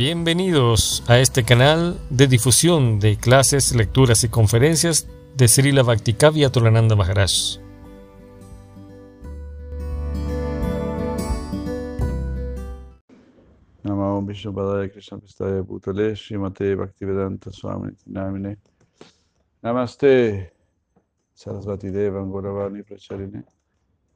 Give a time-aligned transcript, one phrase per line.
[0.00, 5.06] Bienvenidos a este canal de difusión de clases, lecturas y conferencias
[5.36, 7.58] de Srila Bhaktikavya Tolananda Maharaj.
[13.82, 18.56] Namo Vishnu Padaya Krishna Pistaya Bhutale Srimate Bhaktivedanta Swami Namine
[19.60, 20.50] Namaste
[21.34, 23.44] Sarasvati Deva Gauravani Pracharine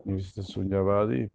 [0.07, 1.29] Nivista Sunyavadi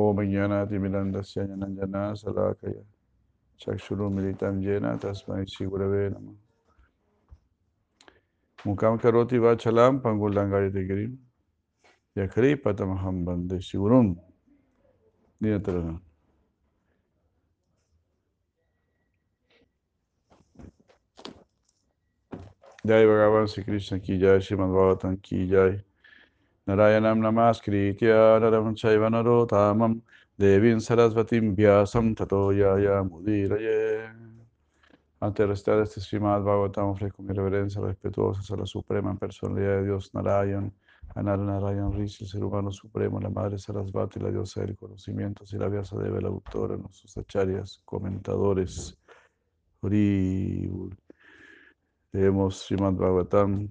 [0.00, 2.82] Om Jnanati Milandasya Jnanjana Salakaya
[3.60, 6.32] Chakshuru Militam Jena Tasmai Sigurave Nama
[8.64, 11.16] Mukam Karoti Vachalam Pangulandangari Girim
[12.16, 14.16] Yakri Patamaham Bande Sigurun
[15.42, 16.00] Dinatharana.
[22.86, 25.84] Jai Bhagavan Sri Krishna ki jai, Srimad Bhagavatam ki jai.
[28.74, 30.00] Chaiva narotamam
[30.38, 34.10] devin sarasvatim vyasam tato yaya mudiraye.
[35.22, 39.84] Ante de recitar este Srimad Bhagavatam ofrezco mi reverencia respetuosa a la suprema personalidad de
[39.84, 40.72] Dios Narayan,
[41.14, 45.56] a Narayan Rishi, el ser humano supremo, la madre Sarasvati, la diosa del conocimiento, y
[45.56, 48.96] la Vyasa Deva, la autora, nuestros acharyas, comentadores.
[52.12, 53.68] Leemos Srimad Bhagavatam,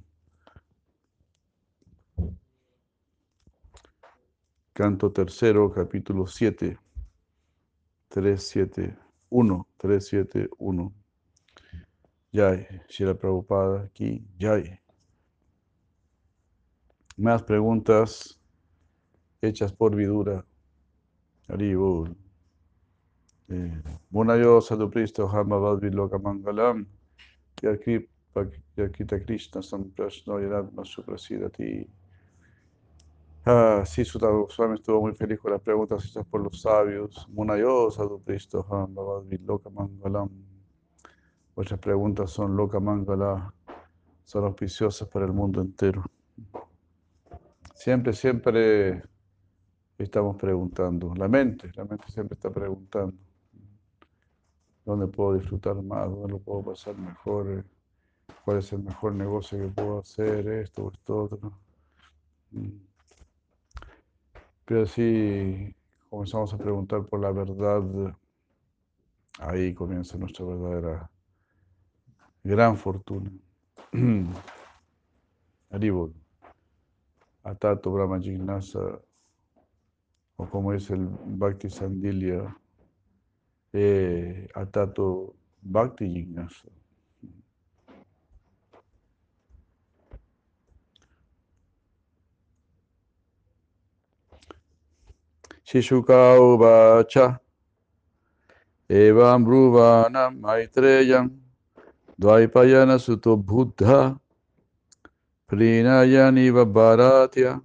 [4.80, 6.80] canto tercero, capítulo 7,
[8.08, 10.94] 371, 371.
[12.32, 14.80] Jai, Shira Prabhupada, aquí, Jai.
[17.18, 18.40] Más preguntas
[19.42, 20.46] hechas por Vidura.
[21.50, 22.16] Haribol.
[24.12, 26.88] Munayo Sadhupristo Hamavad Viloka Mangalam.
[27.62, 31.86] Yakita Krishna Samprashno Yadatma Suprasidati.
[33.52, 37.28] Ah, sí, Sutta Goswami estuvo muy feliz con las preguntas hechas por los sabios.
[37.30, 40.30] Munayo Sadhupristo Hamavad Viloka Mangalam.
[41.56, 43.52] Vuestras preguntas son Loka Mangala,
[44.24, 46.04] son auspiciosas para el mundo entero.
[47.74, 49.02] Siempre, siempre
[49.98, 51.16] estamos preguntando.
[51.16, 53.18] La mente, la mente siempre está preguntando.
[54.86, 56.08] ¿Dónde puedo disfrutar más?
[56.08, 57.66] ¿Dónde lo puedo pasar mejor?
[58.46, 60.48] ¿Cuál es el mejor negocio que puedo hacer?
[60.50, 61.52] Esto o esto otro.
[64.70, 65.76] Pero si
[66.12, 68.16] comenzamos a preguntar por la verdad,
[69.40, 71.10] ahí comienza nuestra verdadera
[72.44, 73.32] gran fortuna.
[75.72, 76.14] Haribol.
[77.42, 79.02] Atato Brahma Jignasa,
[80.36, 82.56] o como es el Bhakti Sandilya,
[83.74, 86.70] eh, Atato Bhakti Jignasa.
[95.70, 97.40] Shishuka Uvacha
[98.90, 101.30] Evam Bruvanam Maitreyam
[102.20, 104.20] Dvaipayana Suto Buddha
[105.48, 107.62] Prinayaniva Bharatya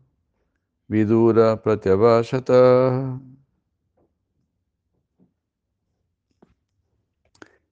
[0.91, 3.19] Vidura Pratyavashata.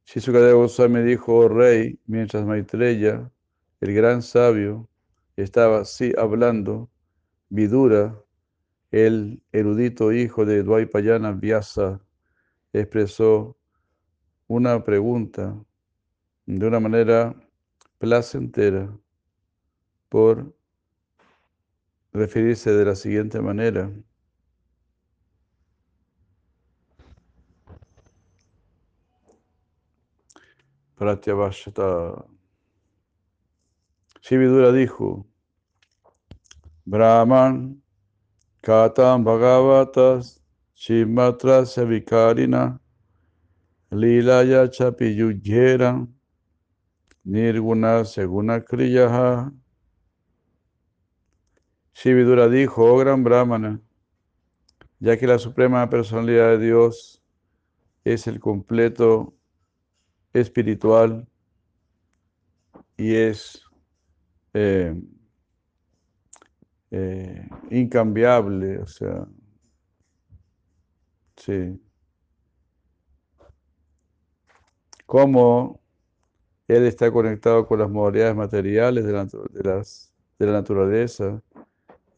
[0.06, 3.30] Shishukadeva Goswami dijo, rey, mientras Maitreya,
[3.82, 4.88] el gran sabio,
[5.36, 6.88] estaba así hablando,
[7.50, 8.18] Vidura,
[8.92, 12.00] el erudito hijo de Dvaipayana Vyasa,
[12.72, 13.58] expresó
[14.46, 15.58] una pregunta
[16.46, 17.34] de una manera
[17.98, 18.94] placentera
[20.10, 20.54] por
[22.12, 23.90] referirse de la siguiente manera.
[30.96, 32.26] Pratyavashata.
[34.20, 35.26] Shividura dijo,
[36.84, 37.82] Brahman,
[38.62, 40.40] Katam Bhagavatas,
[40.76, 42.78] Shimatrasya Vikarina,
[43.90, 46.06] Lilaya Chapiyujera,
[47.26, 49.52] Nirguna Seguna Kriyaha.
[51.92, 53.80] Shividura dijo, oh gran brahmana,
[55.00, 57.20] ya que la suprema personalidad de Dios
[58.04, 59.34] es el completo
[60.32, 61.28] espiritual
[62.96, 63.62] y es
[64.54, 64.94] eh,
[66.92, 69.26] eh, incambiable, o sea,
[71.36, 71.80] sí.
[75.06, 75.80] Como
[76.68, 81.42] él está conectado con las modalidades materiales de la, de las, de la naturaleza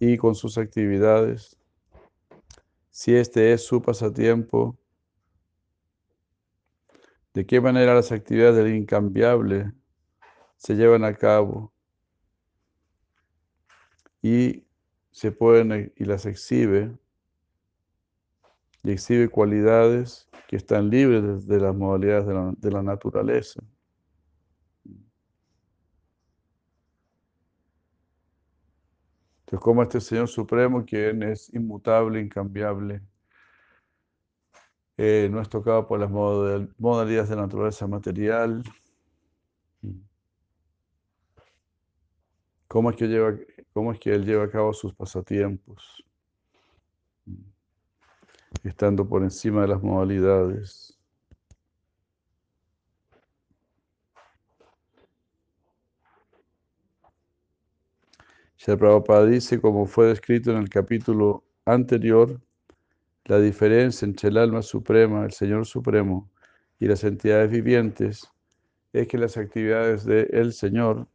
[0.00, 1.56] y con sus actividades.
[2.91, 4.77] Si este es su pasatiempo,
[7.32, 9.73] ¿de qué manera las actividades del incambiable
[10.56, 11.73] se llevan a cabo
[14.20, 14.64] y
[15.15, 16.91] se pueden y las exhibe?
[18.83, 22.27] y exhibe cualidades que están libres de, las modalidades
[22.59, 23.63] de la, naturaleza.
[29.39, 33.01] Entonces, como este Señor Supremo, quien es inmutable, incambiable,
[34.97, 38.65] eh, no es tocado por las modalidades de la naturaleza material.
[42.69, 43.35] ¿Cómo es que, lleva,
[43.75, 46.03] cómo es que Él lleva a cabo sus pasatiempos?
[48.62, 50.97] Estando por encima de las modalidades.
[58.56, 62.41] Shri Prabhupada dice, como fue descrito en el capítulo anterior,
[63.25, 66.31] la diferencia entre el alma suprema, el Señor Supremo,
[66.79, 68.31] y las entidades vivientes
[68.93, 71.09] es que las actividades del Señor,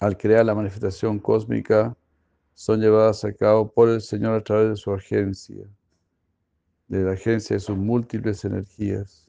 [0.00, 1.96] al crear la manifestación cósmica,
[2.54, 5.64] son llevadas a cabo por el Señor a través de su agencia,
[6.88, 9.28] de la agencia de sus múltiples energías.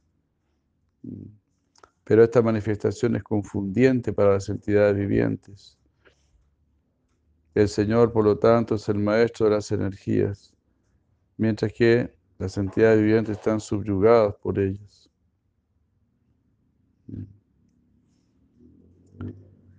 [2.04, 5.78] Pero esta manifestación es confundiente para las entidades vivientes.
[7.56, 10.54] El Señor, por lo tanto, es el maestro de las energías
[11.38, 15.03] mientras que las entidades vivientes están subyugadas por ellas.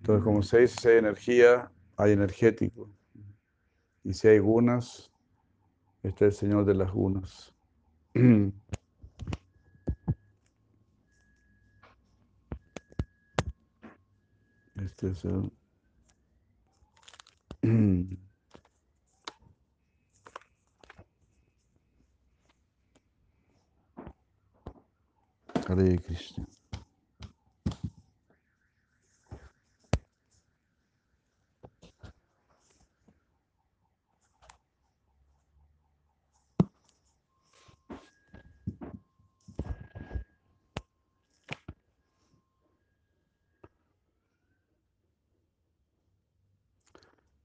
[0.04, 2.90] Entonces, como se dice, si hay energía, hay energético.
[4.04, 5.10] Y si hay gunas,
[6.02, 7.54] está el Señor de las gunas.
[14.76, 15.50] Este es el...
[25.66, 26.53] Hare Krishna.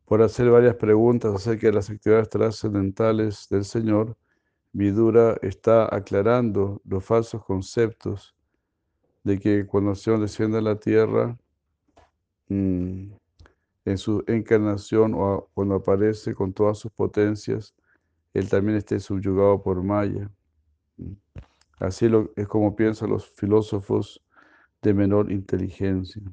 [0.09, 4.17] Por hacer varias preguntas acerca de las actividades trascendentales del Señor,
[4.71, 8.35] Vidura está aclarando los falsos conceptos
[9.23, 11.37] de que cuando el Señor desciende a la tierra,
[12.47, 13.11] mm,
[13.85, 17.75] en su encarnación o cuando aparece con todas sus potencias,
[18.33, 20.31] Él también esté subyugado por Maya.
[21.77, 24.19] Así lo, es como piensan los filósofos
[24.81, 26.23] de menor inteligencia.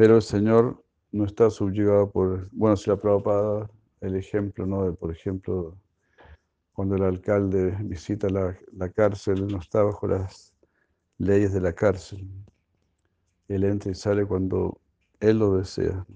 [0.00, 0.82] Pero el Señor
[1.12, 3.70] no está subyugado por, bueno, si la Prabhupada,
[4.00, 4.86] el ejemplo, ¿no?
[4.86, 5.76] De, por ejemplo,
[6.72, 10.54] cuando el alcalde visita la, cárcel, no está bajo las
[11.18, 12.26] leyes de la cárcel.
[13.46, 14.80] Él entra y sale cuando
[15.20, 16.06] él lo desea.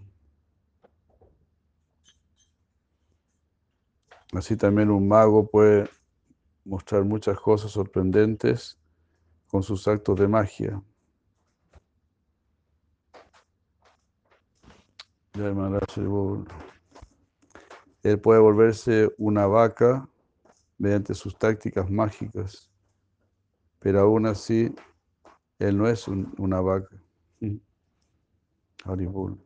[4.33, 5.91] Así también un mago puede
[6.65, 8.79] mostrar muchas cosas sorprendentes
[9.47, 10.83] con sus actos de magia.
[18.05, 20.09] Él puede volverse una vaca
[20.79, 22.71] mediante sus tácticas mágicas,
[23.81, 24.73] pero aún así,
[25.59, 26.97] él no es una vaca.
[28.85, 29.45] Haribol.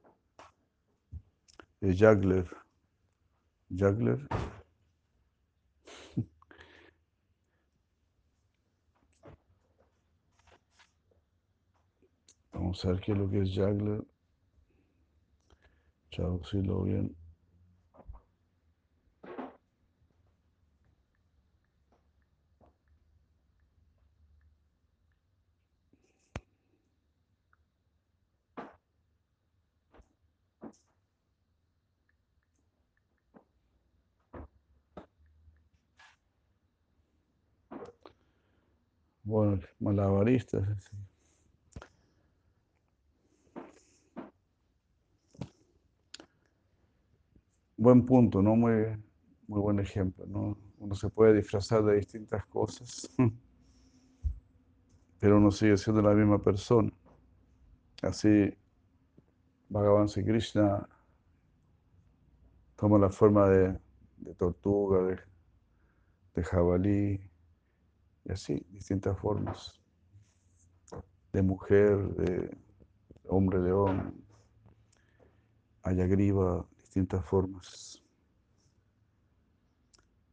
[1.80, 2.46] Es juggler.
[3.70, 4.28] Juggler.
[12.52, 14.04] Vamos a ver qué es lo que es juggler
[16.10, 17.16] traducirlo bien.
[39.22, 40.90] Bueno, malabaristas.
[47.88, 48.54] Buen punto, ¿no?
[48.54, 49.02] Muy,
[49.46, 50.58] muy buen ejemplo, ¿no?
[50.78, 53.08] Uno se puede disfrazar de distintas cosas,
[55.18, 56.92] pero uno sigue siendo la misma persona.
[58.02, 58.54] Así,
[59.70, 60.86] Bhagavan Sri Krishna
[62.76, 63.78] toma la forma de,
[64.36, 65.18] tortuga, de,
[66.34, 67.20] de jabalí,
[68.26, 69.80] y así, distintas formas,
[71.32, 72.54] de mujer, de
[73.28, 74.22] hombre león,
[75.82, 78.02] ayagriva, distintas formas.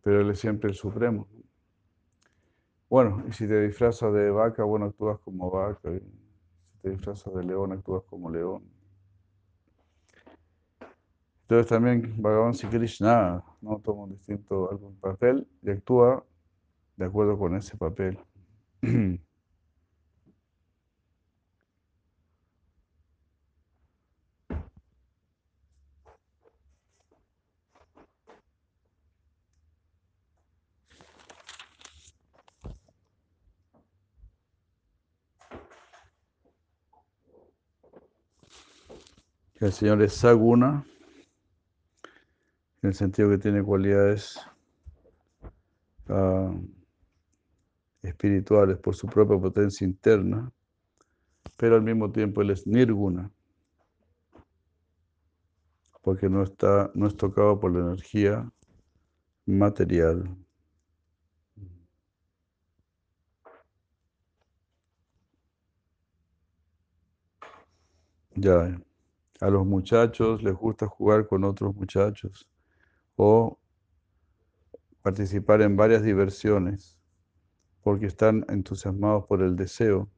[0.01, 1.27] pero Él es siempre el Supremo.
[2.89, 5.91] Bueno, y si te disfrazas de vaca, bueno, actúas como vaca.
[5.91, 8.63] si te disfrazas de león, actúas como león.
[11.41, 16.23] Entonces también Bhagavan Sri Krishna no toma un distinto algún papel y actúa
[16.95, 18.17] de acuerdo con ese papel.
[39.65, 40.85] El Señor es Saguna,
[42.83, 44.39] en el sentido que tiene cualidades
[46.07, 46.53] ah,
[48.03, 50.51] espirituales por su propia potencia interna,
[51.57, 53.31] pero al mismo tiempo Él es Nirguna,
[56.03, 58.47] porque no, está, no es tocado por la energía
[59.47, 60.29] material.
[68.35, 68.79] Ya.
[69.41, 72.47] A los muchachos les gusta jugar con otros muchachos
[73.17, 73.59] o
[75.01, 76.97] participar en varias diversiones
[77.81, 80.09] porque están entusiasmados por el deseo,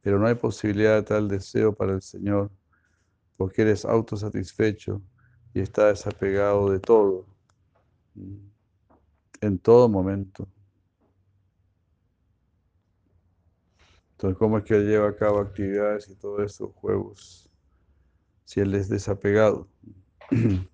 [0.00, 2.50] pero no hay posibilidad de tal deseo para el Señor
[3.36, 5.02] porque eres autosatisfecho
[5.52, 7.26] y está desapegado de todo,
[9.40, 10.48] en todo momento.
[14.12, 17.50] Entonces, ¿cómo es que lleva a cabo actividades y todos esos juegos?
[18.44, 19.68] Si él es desapegado.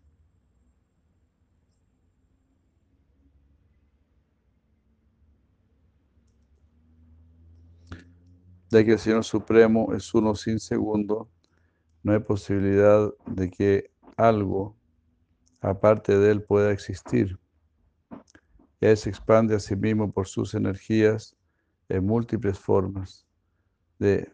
[8.70, 11.28] De que el Señor Supremo es uno sin segundo,
[12.04, 14.76] no hay posibilidad de que algo
[15.60, 17.38] aparte de Él pueda existir.
[18.80, 21.36] Él se expande a sí mismo por sus energías
[21.88, 23.26] en múltiples formas
[23.98, 24.32] de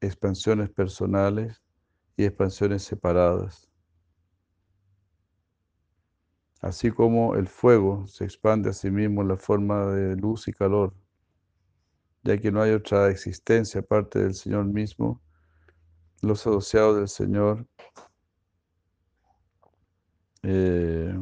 [0.00, 1.60] expansiones personales
[2.18, 3.70] y expansiones separadas.
[6.60, 10.52] Así como el fuego se expande a sí mismo en la forma de luz y
[10.52, 10.92] calor,
[12.24, 15.22] ya que no hay otra existencia aparte del Señor mismo,
[16.20, 17.64] los asociados del Señor
[20.42, 21.16] eh,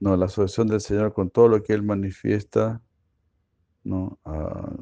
[0.00, 2.82] no, la asociación del Señor con todo lo que Él manifiesta,
[3.84, 4.74] no, ah,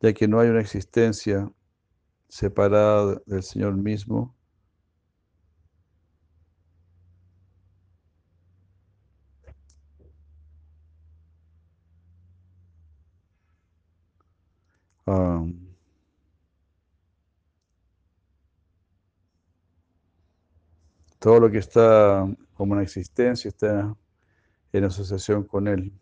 [0.00, 1.50] ya que no hay una existencia
[2.28, 4.36] separada del Señor mismo.
[21.26, 22.24] todo lo que está
[22.54, 23.96] como una existencia está
[24.72, 25.92] en asociación con Él.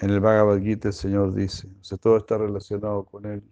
[0.00, 3.42] En el Bhagavad Gita el Señor dice, o sea, todo está relacionado con Él.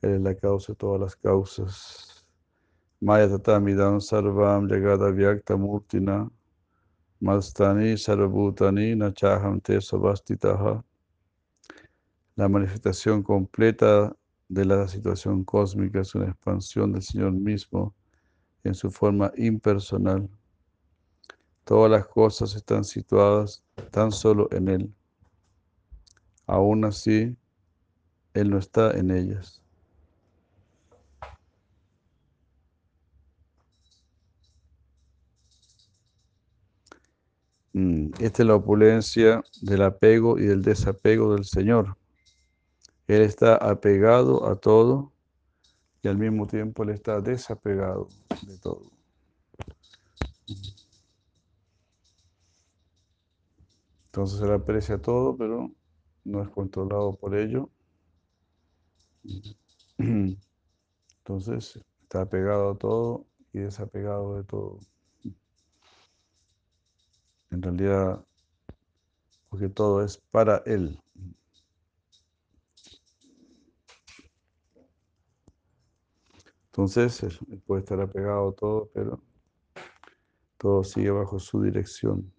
[0.00, 2.26] Él es la causa de todas las causas.
[3.00, 6.30] Maya tatamidam sarvam jagada vyakta murtina
[7.20, 10.82] mastani sarvabhutani nachaham te sabastitaha.
[12.36, 14.16] La manifestación completa
[14.48, 17.94] de la situación cósmica es una expansión del Señor mismo
[18.64, 20.26] en su forma impersonal.
[21.66, 24.94] Todas las cosas están situadas tan solo en Él.
[26.46, 27.36] Aún así,
[28.34, 29.60] Él no está en ellas.
[37.72, 41.96] Mm, esta es la opulencia del apego y del desapego del Señor.
[43.08, 45.10] Él está apegado a todo
[46.00, 48.06] y al mismo tiempo Él está desapegado
[48.46, 48.96] de todo.
[54.16, 55.70] Entonces él aprecia todo, pero
[56.24, 57.68] no es controlado por ello.
[61.18, 64.80] Entonces está apegado a todo y desapegado de todo.
[67.50, 68.24] En realidad,
[69.50, 70.98] porque todo es para él.
[76.68, 79.22] Entonces, puede estar apegado a todo, pero
[80.56, 82.32] todo sigue bajo su dirección.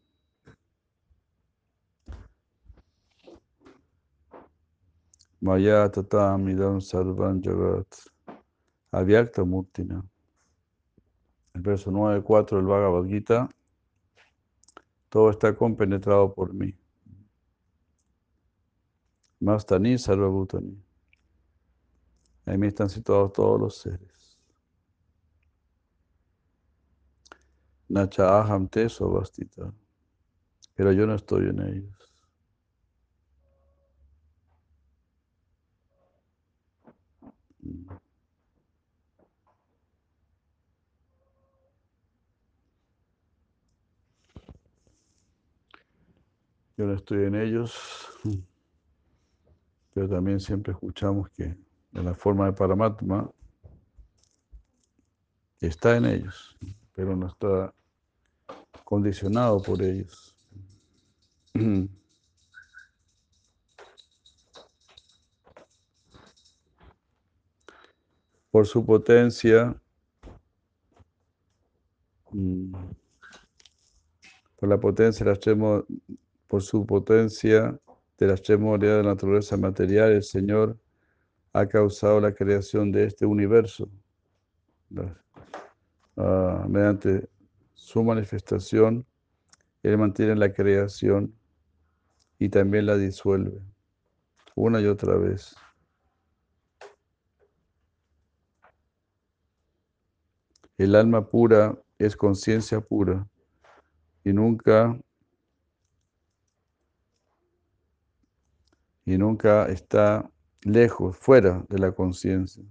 [5.40, 8.10] Maya tatamidam sarvan jagat.
[8.92, 10.04] Avyakta murtina.
[11.54, 13.50] El verso 9.4 del Bhagavad Gita.
[15.10, 16.76] Todo está compenetrado por mí.
[19.40, 20.84] Mastani sarvabhutani.
[22.48, 24.40] En mí están situados todos los seres.
[27.90, 28.88] Nacha aham te.
[30.76, 32.07] Pero yo no estoy en ellos.
[46.78, 48.08] Yo no estoy en ellos,
[49.96, 53.32] pero también siempre escuchamos que en la forma de Paramatma
[55.60, 56.56] está en ellos,
[56.94, 57.74] pero no está
[58.84, 60.36] condicionado por ellos.
[68.50, 69.80] Por su potencia,
[72.32, 72.74] mm,
[74.56, 75.86] por la potencia de la extremo,
[76.48, 77.80] por su potencia
[78.18, 80.78] de la extremidad de la naturaleza material, el Señor
[81.54, 83.90] ha causado la creación de este universo.
[86.16, 87.30] Ah, mediante
[87.74, 89.06] su manifestación,
[89.84, 91.34] Él mantiene la creación
[92.40, 93.62] y también la disuelve
[94.58, 95.56] una y otra vez.
[100.80, 103.28] El alma pura es conciencia pura
[104.24, 105.00] y nunca
[109.08, 110.30] y nunca está
[110.64, 112.62] lejos, fuera de la conciencia.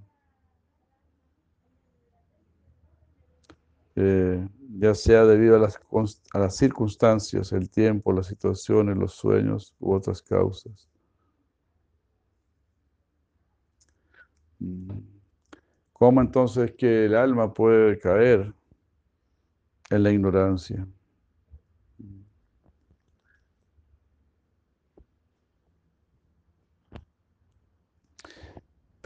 [3.95, 4.47] Eh,
[4.79, 5.81] ya sea debido a las,
[6.35, 10.91] a las circunstancias, el tiempo, las situaciones, los sueños u otras causas.
[14.59, 14.91] Mm.
[15.95, 18.53] ¿Cómo entonces que el alma puede caer
[19.89, 20.87] en la ignorancia?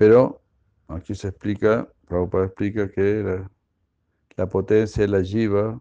[0.01, 0.41] Pero
[0.89, 3.45] aquí se explica, Prabhupada explica que
[4.35, 5.79] la, potencia de la jiva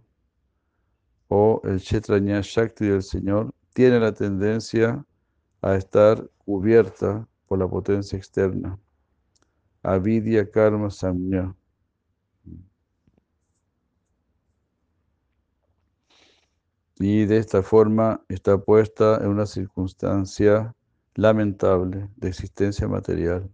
[1.29, 5.05] o el Shakti del Señor tiene la tendencia
[5.62, 8.77] a estar cubierta por la potencia externa.
[9.84, 11.55] Avidya Karma Samya.
[16.97, 20.75] Y de esta forma está puesta en una circunstancia
[21.15, 23.49] lamentable de existencia material.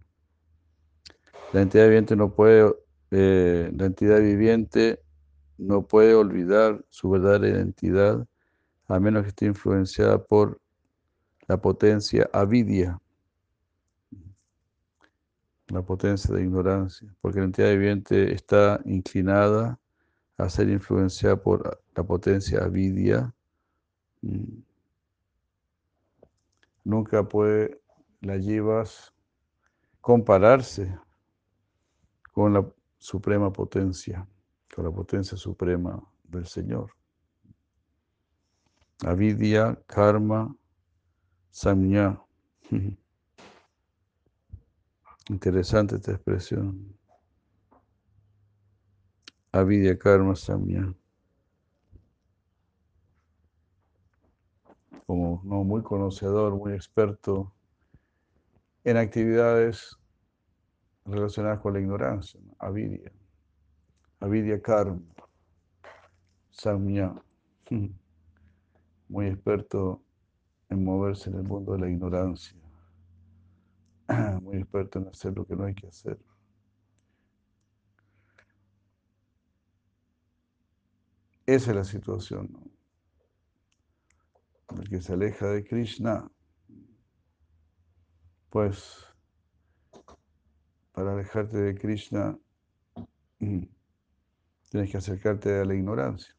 [1.52, 2.74] La entidad viviente no puede,
[3.10, 5.00] eh, la entidad viviente
[5.58, 8.26] no puede olvidar su verdadera identidad
[8.88, 10.60] a menos que esté influenciada por
[11.48, 13.00] la potencia avidia,
[15.68, 19.78] la potencia de ignorancia, porque la entidad viviente está inclinada
[20.36, 23.32] a ser influenciada por la potencia avidia.
[24.22, 24.62] Mm.
[26.84, 27.80] Nunca puede
[28.20, 29.12] la llevas
[30.00, 30.96] compararse
[32.36, 34.28] con la suprema potencia,
[34.74, 36.92] con la potencia suprema del Señor.
[39.06, 40.54] Avidya, karma,
[41.48, 42.22] samya.
[45.30, 46.94] Interesante esta expresión.
[49.50, 50.94] Avidya, karma, samya.
[55.06, 57.54] Como no muy conocedor, muy experto
[58.84, 59.96] en actividades
[61.06, 63.12] relacionadas con la ignorancia, avidia,
[64.20, 65.02] avidia karma,
[66.50, 67.14] samya,
[69.08, 70.02] muy experto
[70.68, 72.56] en moverse en el mundo de la ignorancia,
[74.42, 76.18] muy experto en hacer lo que no hay que hacer.
[81.46, 82.76] Esa es la situación, ¿no?
[84.80, 86.28] El que se aleja de Krishna,
[88.50, 89.15] pues
[90.96, 92.38] para alejarte de Krishna,
[93.38, 93.64] mm,
[94.70, 96.34] tienes que acercarte a la ignorancia.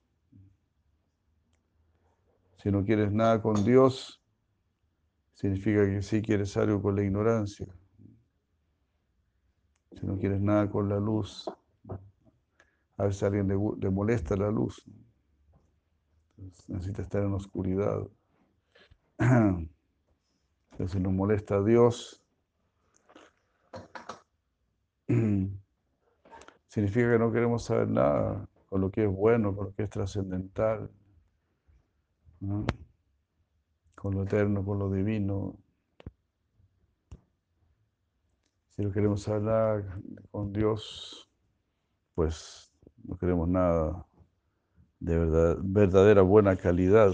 [2.58, 4.20] Si no quieres nada con Dios,
[5.36, 7.67] significa que sí quieres algo con la ignorancia.
[9.91, 11.46] Si no quieres nada con la luz,
[12.98, 14.84] a veces a alguien le, molesta la luz.
[16.67, 18.08] necesita estar en oscuridad.
[20.88, 22.24] si nos molesta a Dios,
[26.67, 29.89] significa que no queremos saber nada con lo que es bueno, con lo que es
[29.89, 30.89] trascendental,
[33.96, 35.58] con lo eterno, con lo divino.
[38.70, 39.84] Si no queremos hablar
[40.30, 41.30] con Dios,
[42.13, 42.72] pues
[43.04, 44.06] no queremos nada
[45.00, 47.13] de verdad, verdadera buena calidad.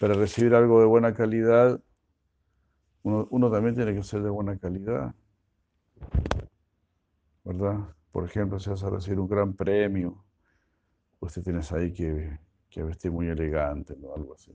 [0.00, 1.80] Para recibir algo de buena calidad,
[3.04, 5.14] uno, también tiene que ser de buena calidad,
[7.44, 7.94] ¿verdad?
[8.10, 10.24] por ejemplo, si vas a recibir un gran premio,
[11.18, 12.38] pues te tienes ahí que,
[12.70, 14.14] que vestir muy elegante, ¿no?
[14.14, 14.52] Algo así.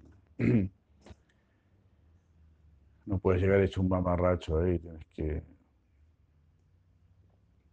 [3.06, 5.44] No puedes llegar hecho un mamarracho ahí, tienes que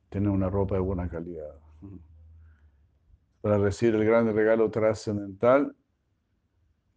[0.08, 1.54] tener una ropa de buena calidad.
[3.40, 5.74] Para recibir el gran regalo trascendental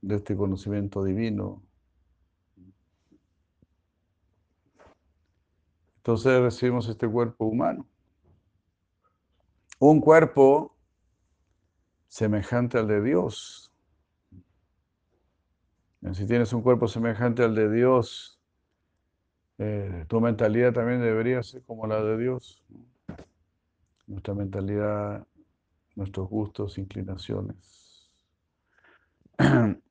[0.01, 1.61] de este conocimiento divino.
[5.99, 7.85] Entonces recibimos este cuerpo humano.
[9.79, 10.73] Un cuerpo
[12.07, 13.73] semejante al de Dios.
[16.13, 18.39] Si tienes un cuerpo semejante al de Dios,
[19.57, 22.63] eh, tu mentalidad también debería ser como la de Dios.
[24.07, 25.27] Nuestra mentalidad,
[25.95, 28.09] nuestros gustos, inclinaciones.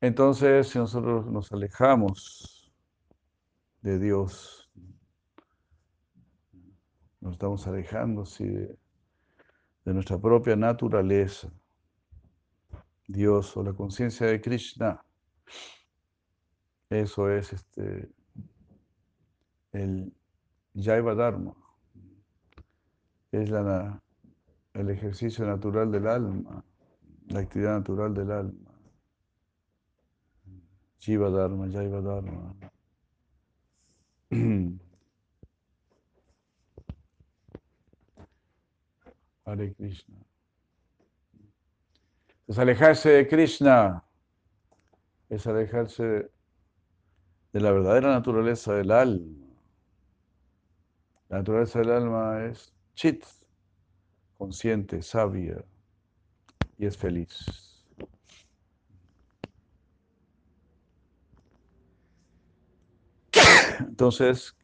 [0.00, 2.72] Entonces, si nosotros nos alejamos
[3.82, 4.70] de Dios,
[7.20, 8.78] nos estamos alejando de,
[9.84, 11.52] de nuestra propia naturaleza,
[13.06, 15.04] Dios o la conciencia de Krishna.
[16.88, 18.10] Eso es este,
[19.72, 20.12] el
[20.74, 21.54] Jaiva Dharma.
[23.32, 26.64] Es el ejercicio natural del alma,
[27.28, 28.69] la actividad natural del alma.
[31.00, 32.54] Jiva Dharma, Jaiva Dharma.
[39.46, 40.16] Hare Krishna.
[42.46, 44.04] Es alejarse de Krishna,
[45.28, 46.30] es alejarse
[47.52, 49.46] de la verdadera naturaleza del alma.
[51.28, 53.24] La naturaleza del alma es chit,
[54.36, 55.64] consciente, sabia
[56.76, 57.69] y es feliz.
[63.88, 64.56] Entonces,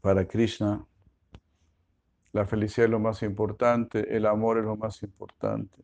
[0.00, 0.86] para Krishna,
[2.32, 5.82] la felicidad es lo más importante, el amor es lo más importante,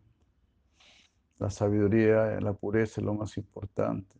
[1.38, 4.14] la sabiduría, la pureza es lo más importante.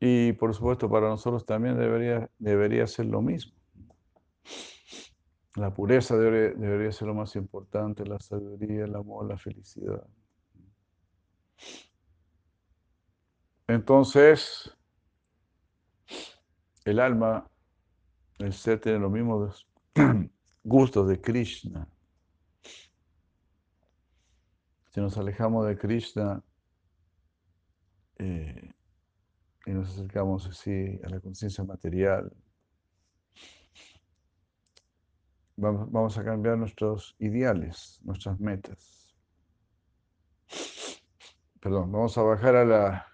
[0.00, 3.54] Y por supuesto para nosotros también debería, debería ser lo mismo.
[5.56, 10.06] La pureza debería, debería ser lo más importante, la sabiduría, el amor, la felicidad.
[13.74, 14.70] Entonces,
[16.84, 17.50] el alma
[18.38, 19.66] el ser tiene los mismos
[20.64, 21.88] gustos de Krishna.
[24.90, 26.42] Si nos alejamos de Krishna
[28.18, 28.74] eh,
[29.64, 32.30] y nos acercamos así a la conciencia material,
[35.56, 39.16] vamos, vamos a cambiar nuestros ideales, nuestras metas.
[41.58, 43.11] Perdón, vamos a bajar a, la,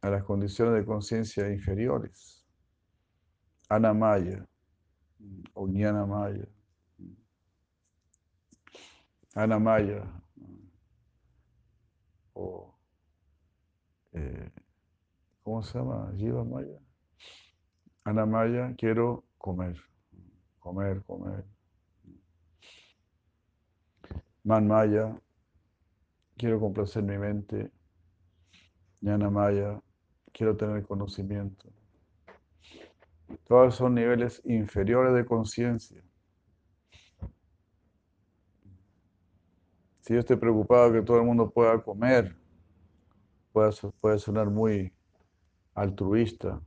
[0.00, 2.44] a las condiciones de conciencia inferiores.
[3.68, 4.46] Anamaya
[5.54, 6.48] o Maya.
[9.34, 10.22] Anamaya
[12.34, 12.74] o
[14.12, 14.50] eh,
[15.42, 16.12] ¿cómo se llama?
[16.16, 16.78] Jiva Maya.
[18.04, 19.76] Anamaya, quiero comer,
[20.58, 21.44] comer, comer.
[24.44, 25.20] Manmaya,
[26.38, 27.70] quiero complacer mi mente.
[29.02, 29.80] Maya,
[30.32, 31.68] quiero tener conocimiento.
[33.46, 36.02] Todos son niveles inferiores de conciencia.
[40.00, 42.34] Si yo estoy preocupado que todo el mundo pueda comer,
[43.52, 44.92] puede, puede sonar muy
[45.74, 46.60] altruista,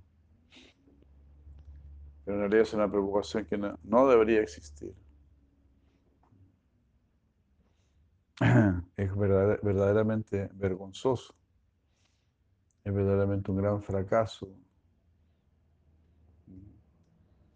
[2.24, 4.93] pero en realidad es una preocupación que no, debería existir.
[8.97, 11.36] Es verdaderamente vergonzoso,
[12.84, 14.50] es verdaderamente un gran fracaso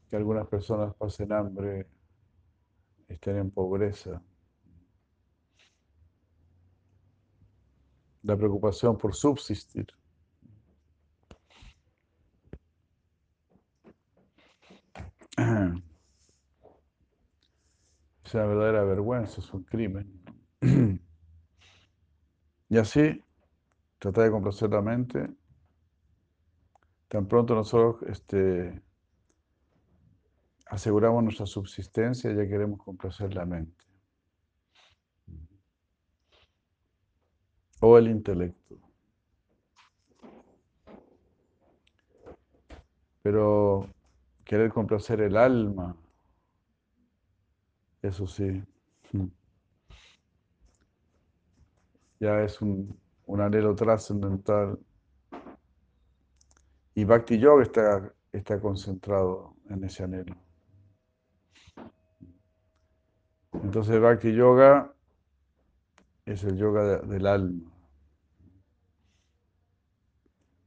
[0.10, 1.88] que algunas personas pasen hambre,
[3.08, 4.22] estén en pobreza.
[8.24, 9.88] La preocupación por subsistir.
[18.26, 20.12] Es una verdadera vergüenza, es un crimen.
[22.68, 23.24] Y así,
[24.00, 25.30] tratar de complacer la mente.
[27.08, 28.82] Tan pronto nosotros este,
[30.68, 33.86] aseguramos nuestra subsistencia, ya queremos complacer la mente.
[37.82, 38.80] O el intelecto.
[43.22, 43.90] Pero
[44.44, 45.96] querer complacer el alma,
[48.02, 48.64] eso sí,
[52.20, 54.80] ya es un, un anhelo trascendental
[56.94, 60.36] Y Bhakti Yoga está, está concentrado en ese anhelo.
[63.52, 64.94] Entonces Bhakti Yoga
[66.26, 67.72] es el yoga del alma.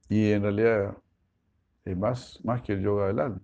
[0.08, 0.96] Y en realidad
[1.84, 3.40] es más, más que el yoga del alma.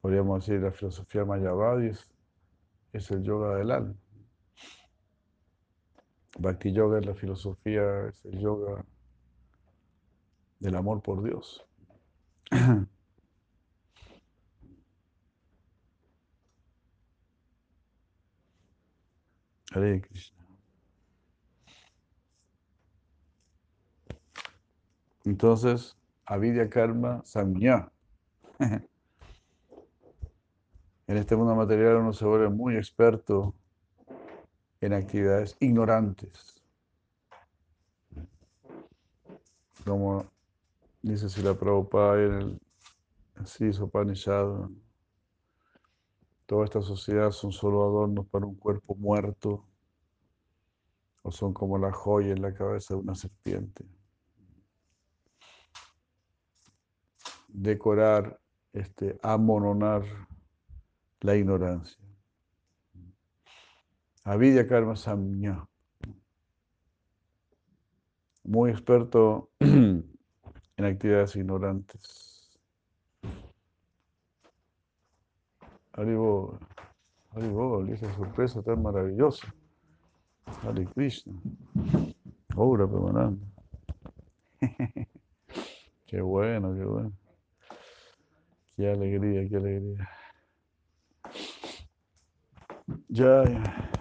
[0.00, 1.90] Podríamos decir la filosofía Mayavadi
[2.92, 3.94] es, el yoga del alma.
[6.38, 8.84] Bhakti Yoga es la filosofía, es el yoga
[10.60, 11.66] del amor por Dios.
[19.72, 20.36] Hare Krishna.
[25.24, 27.90] Entonces, avidya karma samya.
[31.08, 33.54] En este mundo material uno se vuelve muy experto
[34.80, 36.62] en actividades ignorantes.
[39.84, 40.26] Como
[41.02, 44.68] dice Sila Prabhupada en el Upanishad,
[46.46, 49.64] toda esta sociedad son solo adornos para un cuerpo muerto
[51.22, 53.84] o son como la joya en la cabeza de una serpiente.
[57.48, 58.38] Decorar,
[58.72, 60.04] este, amononar
[61.20, 62.05] la ignorancia.
[64.26, 65.64] Avidya Karma Samya.
[68.42, 70.04] Muy experto en
[70.76, 72.50] actividades ignorantes.
[75.92, 76.58] Haribo,
[77.30, 79.46] Haribo, esa sorpresa tan maravillosa.
[80.64, 81.32] Hare Krishna.
[82.56, 83.46] Obra permanente.
[86.06, 87.12] qué bueno, qué bueno.
[88.76, 90.08] Qué alegría, qué alegría.
[93.08, 93.95] Ya, ya.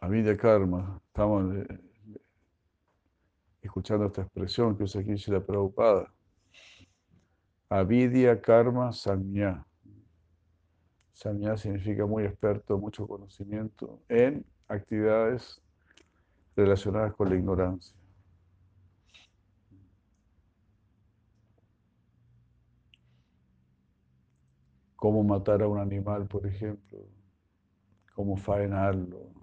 [0.00, 1.00] Avidya Karma.
[1.08, 1.66] Estamos eh,
[3.62, 6.12] escuchando esta expresión que usa aquí la Prabhupada.
[7.68, 9.66] Avidya Karma Samya.
[11.12, 15.60] Samya significa muy experto, mucho conocimiento en actividades
[16.54, 17.96] relacionadas con la ignorancia.
[24.94, 26.98] Cómo matar a un animal, por ejemplo.
[28.14, 29.37] Cómo faenarlo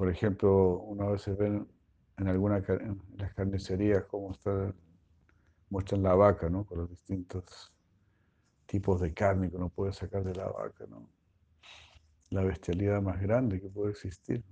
[0.00, 1.68] Por ejemplo, una vez se ven
[2.16, 2.64] en algunas
[3.36, 4.74] carnicerías cómo está,
[5.68, 6.64] muestran la vaca, ¿no?
[6.64, 7.70] Con los distintos
[8.64, 11.06] tipos de carne que uno puede sacar de la vaca, ¿no?
[12.30, 14.42] La bestialidad más grande que puede existir.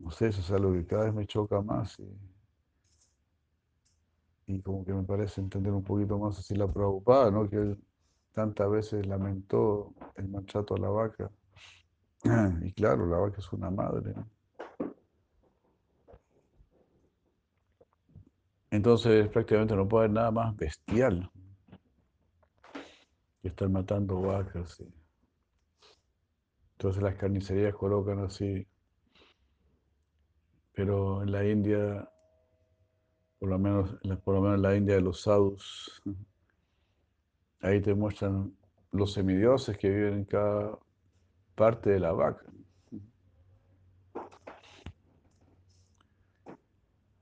[0.00, 2.18] No sé, eso es algo que cada vez me choca más y,
[4.48, 7.48] y como que me parece entender un poquito más así la preocupada, ¿no?
[7.48, 7.80] Que él
[8.32, 11.30] tantas veces lamentó el maltrato a la vaca.
[12.24, 14.14] Y claro, la vaca es una madre.
[18.70, 21.30] Entonces prácticamente no puede haber nada más bestial
[23.42, 24.82] que estar matando vacas.
[26.72, 28.66] Entonces las carnicerías colocan así.
[30.72, 32.08] Pero en la India,
[33.38, 36.02] por lo menos, por lo menos en la India de los sadhus,
[37.60, 38.56] ahí te muestran
[38.92, 40.78] los semidioses que viven en cada
[41.62, 42.44] parte de la vaca.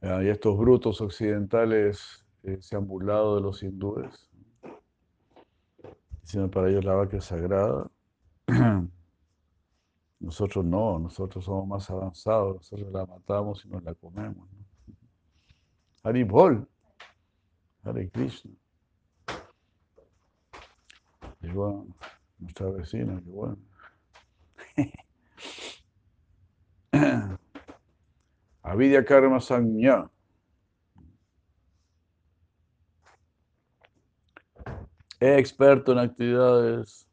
[0.01, 4.31] Y estos brutos occidentales eh, se han burlado de los hindúes,
[6.23, 7.91] diciendo para ellos la vaca es sagrada.
[10.21, 14.49] Nosotros no, nosotros somos más avanzados, nosotros la matamos y nos la comemos.
[16.03, 16.67] Hari Bol,
[17.85, 18.53] Hare Krishna.
[22.39, 23.70] Nuestra vecina, qué bueno.
[28.63, 30.09] Avidya Karma Sanya.
[35.21, 37.07] Experto en actividades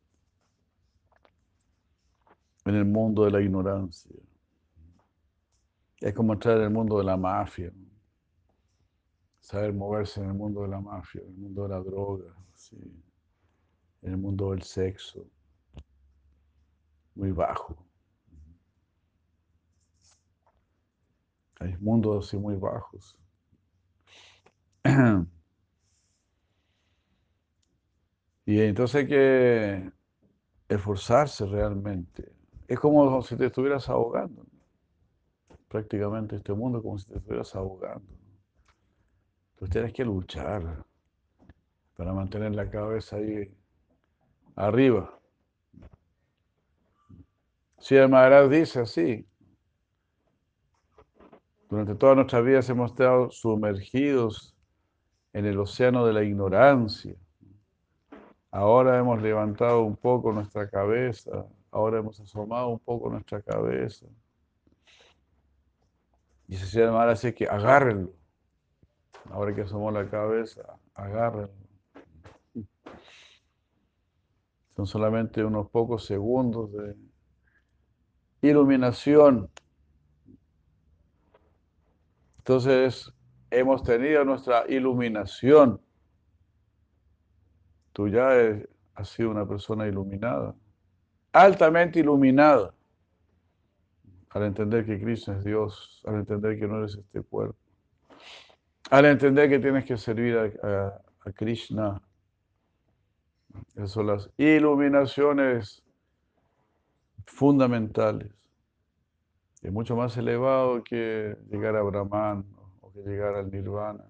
[2.66, 4.16] en el mundo de la ignorancia.
[6.00, 7.72] Es como entrar en el mundo de la mafia.
[9.42, 12.36] Saber moverse en el mundo de la mafia, en el mundo de la droga,
[14.02, 15.28] en el mundo del sexo
[17.18, 17.76] muy bajo.
[21.60, 23.18] Hay mundos así muy bajos.
[28.46, 29.92] Y entonces hay que
[30.70, 32.32] esforzarse realmente.
[32.66, 34.46] Es como si te estuvieras ahogando.
[35.68, 38.10] Prácticamente este mundo como si te estuvieras ahogando.
[39.50, 40.86] Entonces tienes que luchar
[41.98, 43.54] para mantener la cabeza ahí
[44.56, 45.20] arriba.
[47.90, 49.26] El Maharaj dice así,
[51.70, 54.56] durante todas nuestras vidas hemos estado sumergidos
[55.34, 57.16] en el océano de la ignorancia.
[58.52, 64.06] Ahora hemos levantado un poco nuestra cabeza, ahora hemos asomado un poco nuestra cabeza.
[66.48, 68.12] Y se llama así que agárrenlo.
[69.30, 70.62] Ahora que asomó la cabeza,
[70.94, 71.54] agárrenlo.
[74.76, 76.96] Son solamente unos pocos segundos de
[78.42, 79.50] iluminación.
[82.40, 83.14] Entonces,
[83.50, 85.82] hemos tenido nuestra iluminación.
[87.94, 88.30] Tú ya
[88.96, 90.56] has sido una persona iluminada,
[91.34, 92.74] altamente iluminada,
[94.30, 97.58] al entender que Cristo es Dios, al entender que no eres este cuerpo,
[98.92, 101.02] al entender que tienes que servir a,
[101.36, 102.02] Krishna.
[103.76, 105.84] Esas son las iluminaciones
[107.28, 108.32] fundamentales.
[109.62, 112.46] Es mucho más elevado que llegar a Brahman
[112.82, 114.06] o que llegar al Nirvana.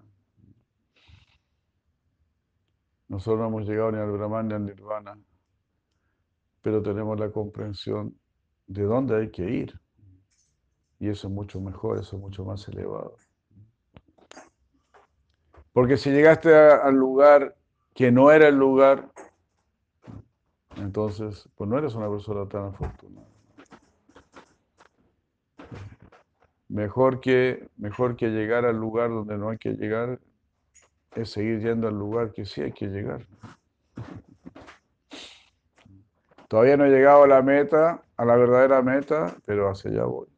[3.08, 5.18] Nosotros no hemos llegado ni al Brahman ni al Nirvana,
[6.62, 8.16] pero tenemos la comprensión
[8.66, 9.80] de dónde hay que ir.
[11.00, 13.16] Y eso es mucho mejor, eso es mucho más elevado.
[15.72, 17.56] Porque si llegaste al lugar
[17.94, 19.10] que no era el lugar,
[20.78, 23.26] entonces, pues no eres una persona tan afortunada.
[26.68, 30.20] Mejor que, mejor que llegar al lugar donde no hay que llegar
[31.14, 33.26] es seguir yendo al lugar que sí hay que llegar.
[36.48, 40.28] Todavía no he llegado a la meta, a la verdadera meta, pero hacia allá voy.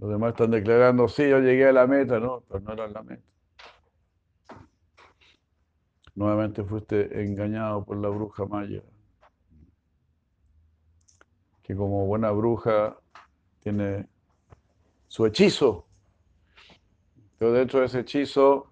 [0.00, 3.02] los demás están declarando, sí, yo llegué a la meta, no, pero no era la
[3.02, 3.33] meta.
[6.14, 8.82] Nuevamente fuiste engañado por la bruja maya
[11.64, 12.96] que como buena bruja
[13.60, 14.06] tiene
[15.08, 15.86] su hechizo.
[17.38, 18.70] Pero dentro de ese hechizo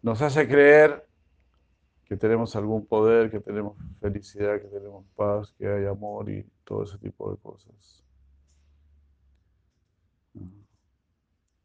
[0.00, 1.04] nos hace creer
[2.04, 6.84] que tenemos algún poder, que tenemos felicidad, que tenemos paz, que hay amor y todo
[6.84, 8.04] ese tipo de cosas.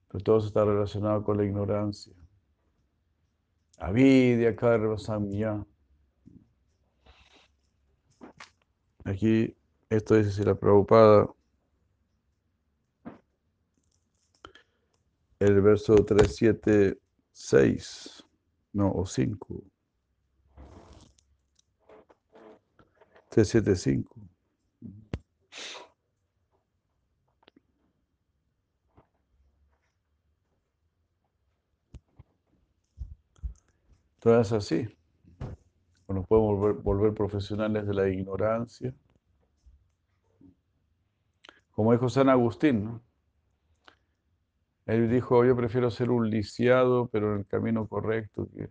[0.07, 2.13] Pero todo eso está relacionado con la ignorancia.
[3.77, 5.65] Avidia, karma, samya.
[9.05, 9.55] Aquí
[9.89, 11.27] esto dice si la preocupada.
[15.39, 18.25] El verso 376,
[18.73, 19.63] no, o 5.
[23.29, 24.16] 375.
[34.17, 34.97] Entonces así.
[36.07, 38.93] Nos podemos volver profesionales de la ignorancia
[41.77, 43.03] como dijo San Agustín, ¿no?
[44.87, 48.67] Él dijo, yo prefiero ser un lisiado, pero en el camino correcto, que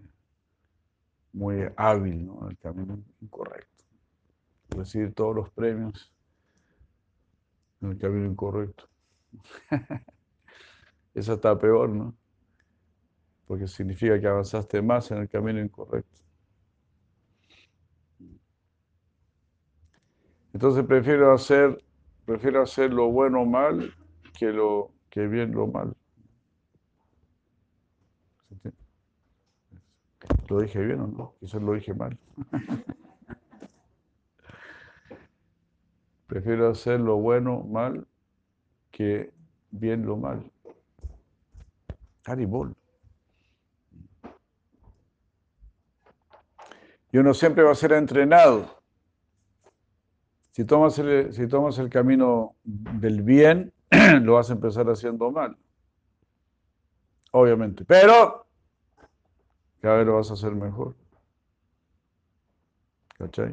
[1.32, 2.42] muy hábil, ¿no?
[2.42, 3.84] En el camino incorrecto.
[4.70, 6.12] Recibir todos los premios
[7.80, 8.88] en el camino incorrecto.
[11.14, 12.12] Eso está peor, ¿no?
[13.46, 16.20] Porque significa que avanzaste más en el camino incorrecto.
[20.52, 21.78] Entonces prefiero hacer
[22.26, 23.94] Prefiero hacer lo bueno mal
[24.36, 25.96] que lo que bien lo mal.
[30.48, 31.34] ¿Lo dije bien o no?
[31.38, 32.18] Quizás lo dije mal.
[36.26, 38.04] Prefiero hacer lo bueno mal
[38.90, 39.32] que
[39.70, 40.50] bien lo mal.
[42.24, 42.74] Haribol.
[47.12, 48.76] Y uno siempre va a ser entrenado
[50.56, 50.98] si tomas
[51.78, 53.74] el, camino del bien,
[54.22, 55.54] lo vas a empezar haciendo mal.
[57.32, 57.84] Obviamente.
[57.84, 58.46] Pero
[59.82, 60.96] cada vez lo vas a hacer mejor.
[63.18, 63.52] ¿Cachai?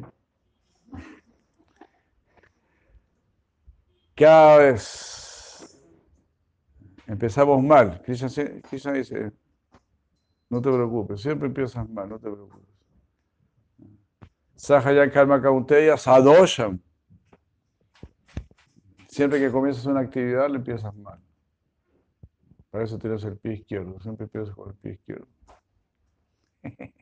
[4.14, 5.78] Cada vez
[7.06, 8.00] empezamos mal.
[8.00, 9.30] Cristian dice,
[10.48, 12.73] no te preocupes, siempre empiezas mal, no te preocupes.
[14.64, 16.80] Sahayan Karma Kaunteya Sadosham.
[19.08, 21.20] Siempre que comienzas una actividad, le empiezas mal.
[22.70, 24.00] Para eso tienes el pie izquierdo.
[24.00, 25.28] Siempre empiezas con el pie izquierdo.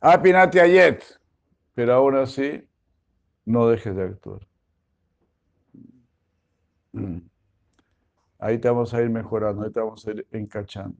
[0.00, 1.02] Apinati ayet.
[1.74, 2.68] Pero aún así,
[3.46, 4.46] no dejes de actuar.
[6.92, 7.20] Mm.
[8.38, 10.98] Ahí te vamos a ir mejorando, ahí te vamos a ir encachando.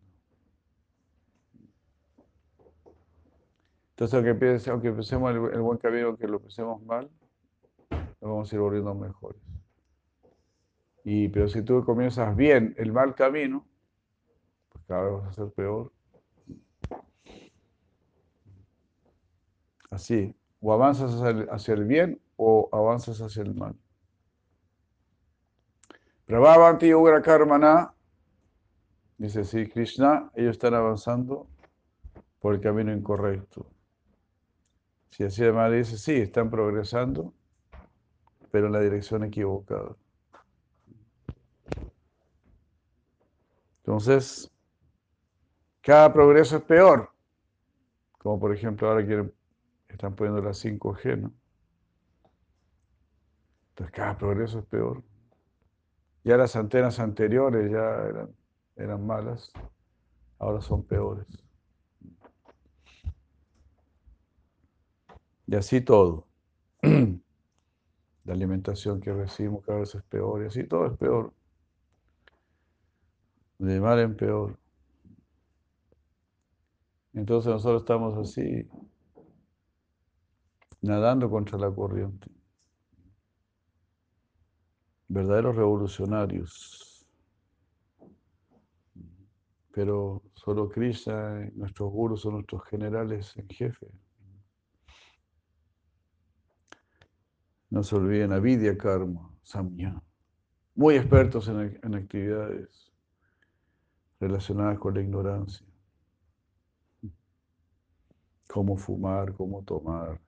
[4.00, 7.10] Entonces, aunque, piense, aunque empecemos el, el buen camino, aunque lo empecemos mal,
[7.90, 9.42] nos vamos a ir volviendo mejores.
[11.04, 13.66] Y, pero si tú comienzas bien el mal camino,
[14.70, 15.92] pues cada vez vas a ser peor.
[19.90, 23.76] Así, o avanzas hacia el, hacia el bien o avanzas hacia el mal.
[26.24, 27.92] Prabhavanti Ugra Karmana,
[29.18, 31.46] dice sí, Krishna, ellos están avanzando
[32.38, 33.66] por el camino incorrecto.
[35.10, 37.34] Si así además dice, sí, están progresando,
[38.50, 39.96] pero en la dirección equivocada.
[43.78, 44.50] Entonces,
[45.80, 47.10] cada progreso es peor.
[48.18, 49.32] Como por ejemplo ahora quieren,
[49.88, 51.32] están poniendo la 5G, ¿no?
[53.70, 55.02] Entonces cada progreso es peor.
[56.22, 58.28] Ya las antenas anteriores ya
[58.76, 59.50] eran malas,
[60.38, 61.26] ahora son peores.
[65.50, 66.28] Y así todo.
[66.82, 71.34] La alimentación que recibimos cada vez es peor y así todo es peor.
[73.58, 74.56] De mal en peor.
[77.14, 78.68] Entonces nosotros estamos así,
[80.82, 82.30] nadando contra la corriente.
[85.08, 87.08] Verdaderos revolucionarios.
[89.72, 93.88] Pero solo Krishna nuestros gurus son nuestros generales en jefe.
[97.70, 100.02] No se olviden, Avidya Karma, Samya.
[100.74, 102.90] Muy expertos en, en actividades
[104.18, 105.66] relacionadas con la ignorancia.
[108.48, 110.20] Cómo fumar, cómo tomar,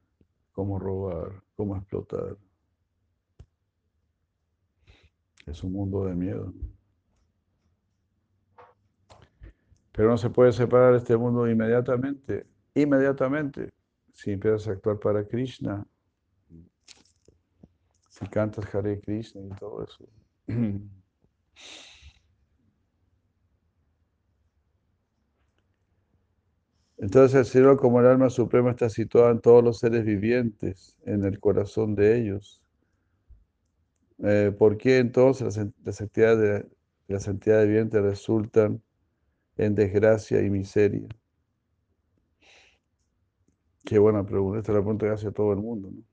[0.52, 2.36] cómo robar, cómo explotar.
[5.46, 6.54] Es un mundo de miedo.
[9.90, 13.70] Pero no se puede separar este mundo inmediatamente, inmediatamente,
[14.12, 15.86] si empiezas a actuar para Krishna,
[18.22, 20.08] si cantas Hare Krishna y todo eso.
[26.98, 31.24] Entonces el cielo como el alma suprema está situado en todos los seres vivientes, en
[31.24, 32.62] el corazón de ellos.
[34.22, 36.70] Eh, ¿Por qué entonces las, las actividades de,
[37.08, 38.80] las entidades vivientes resultan
[39.56, 41.08] en desgracia y miseria?
[43.84, 44.60] Qué buena pregunta.
[44.60, 45.90] Esta es la pregunta que hace todo el mundo.
[45.90, 46.11] ¿no?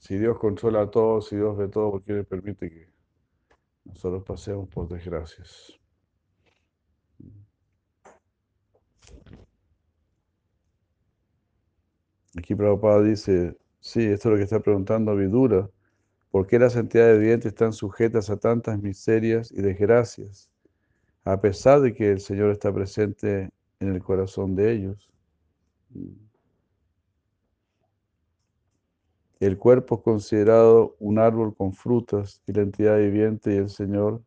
[0.00, 2.88] Si Dios controla a todos, si Dios ve todo, ¿por qué le permite que
[3.84, 5.78] nosotros pasemos por desgracias?
[12.38, 15.68] Aquí Prabhupada dice, sí, esto es lo que está preguntando Vidura.
[16.30, 20.50] ¿Por qué las entidades vivientes están sujetas a tantas miserias y desgracias,
[21.24, 25.10] a pesar de que el Señor está presente en el corazón de ellos?
[29.40, 34.22] El cuerpo es considerado un árbol con frutas y la entidad viviente y el Señor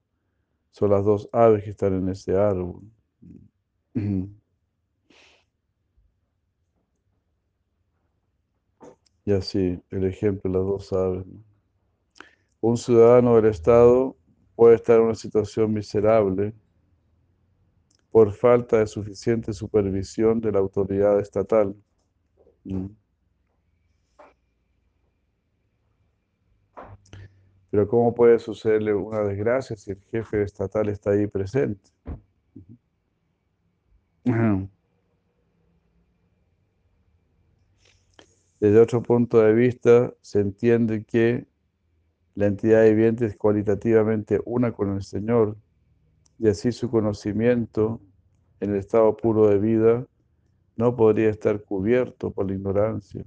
[0.71, 2.81] son las dos aves que están en ese árbol.
[9.25, 11.25] Y así, el ejemplo de las dos aves.
[12.59, 14.17] Un ciudadano del Estado
[14.53, 16.53] puede estar en una situación miserable
[18.11, 21.73] por falta de suficiente supervisión de la autoridad estatal.
[27.73, 31.89] Pero ¿cómo puede sucederle una desgracia si el jefe estatal está ahí presente?
[38.59, 41.47] Desde otro punto de vista, se entiende que
[42.35, 45.57] la entidad viviente es cualitativamente una con el Señor
[46.37, 47.99] y así su conocimiento
[48.59, 50.05] en el estado puro de vida
[50.75, 53.25] no podría estar cubierto por la ignorancia,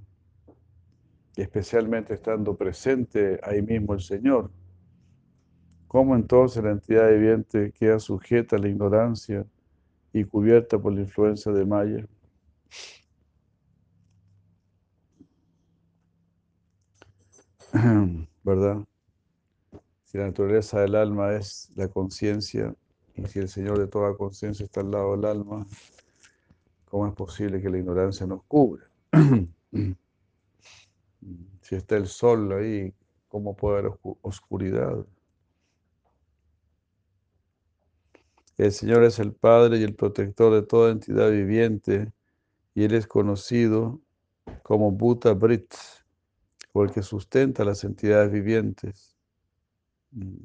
[1.42, 4.50] especialmente estando presente ahí mismo el Señor.
[5.86, 9.46] ¿Cómo entonces la entidad viviente queda sujeta a la ignorancia
[10.12, 12.06] y cubierta por la influencia de Maya?
[18.42, 18.84] ¿verdad?
[20.04, 22.74] Si la naturaleza del alma es la conciencia
[23.14, 25.66] y si el Señor de toda conciencia está al lado del alma,
[26.86, 28.88] ¿cómo es posible que la ignorancia nos cubra?
[31.66, 32.94] si está el sol ahí,
[33.26, 35.04] ¿cómo puede haber oscuridad?
[38.56, 42.12] El Señor es el Padre y el protector de toda entidad viviente
[42.72, 44.00] y Él es conocido
[44.62, 45.74] como Bhuta Brit
[46.72, 49.16] o el que sustenta las entidades vivientes.
[50.12, 50.36] Mm.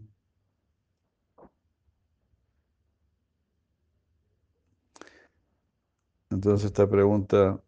[6.31, 7.61] Entonces esta pregunta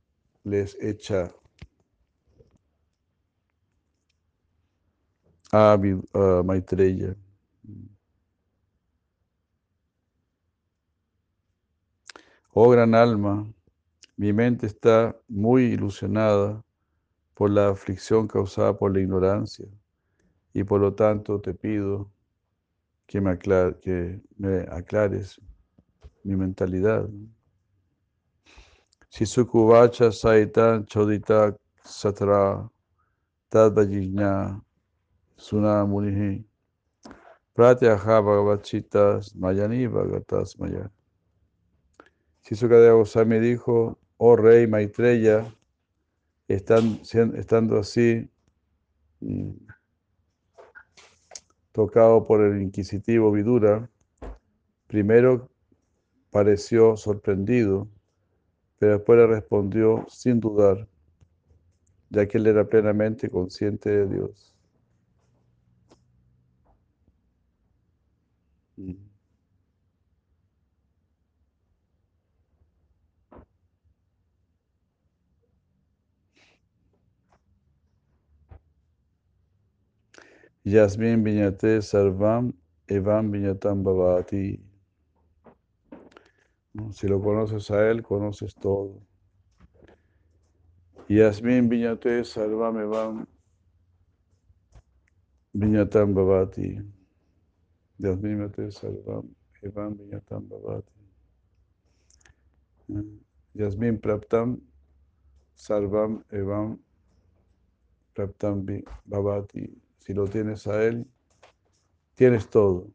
[0.44, 1.32] les echa
[5.54, 5.78] a,
[6.44, 7.16] Maitreya.
[12.56, 13.48] Oh gran alma,
[14.18, 16.64] mi mente está muy ilusionada
[17.34, 19.66] por la aflicción causada por la ignorancia
[20.54, 22.12] y por lo tanto te pido
[23.08, 23.32] que me,
[24.70, 25.42] aclares
[26.24, 27.08] mi mentalidad.
[29.10, 32.70] Si Shisukuvacha Saita Chodita Satra
[33.50, 34.64] Tadvajijna
[35.36, 36.46] Suna Munihi
[37.56, 40.92] Pratyaha Bhagavachitas Mayani Bhagatas Maya.
[42.42, 45.46] Si Sukadeva Goswami dijo, oh rey Maitreya,
[46.48, 48.30] estando así
[49.22, 49.52] mm,
[51.72, 53.90] tocado por el inquisitivo Vidura,
[54.88, 55.50] primero
[56.32, 57.88] pareció sorprendido,
[58.80, 60.88] pero después le respondió sin dudar,
[62.10, 64.53] ya que él era plenamente consciente de Dios.
[80.66, 82.54] Yasmin Viñate Sarvam
[82.88, 84.60] Evam Viñatam Bhavati.
[86.92, 89.02] Si lo conoces a él, conoces todo.
[91.10, 93.28] Yasmin Viñate Sarvam Evam
[95.54, 96.80] Viñatam Bhavati.
[98.00, 99.28] Yasmin Viñate Sarvam
[99.62, 100.94] Evam Viñatam Bhavati.
[103.54, 104.62] Yasmin Praptam
[105.58, 106.80] Sarvam Evam
[108.16, 108.66] Praptam
[109.06, 109.83] Bhavati.
[110.06, 111.08] Si lo tienes a Él,
[112.16, 112.90] tienes todo.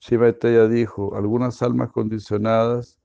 [0.00, 2.98] Shiva Estrella dijo, algunas almas condicionadas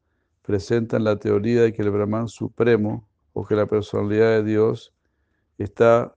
[0.44, 4.94] presentan la teoría de que el Brahman supremo o que la personalidad de Dios
[5.58, 6.16] está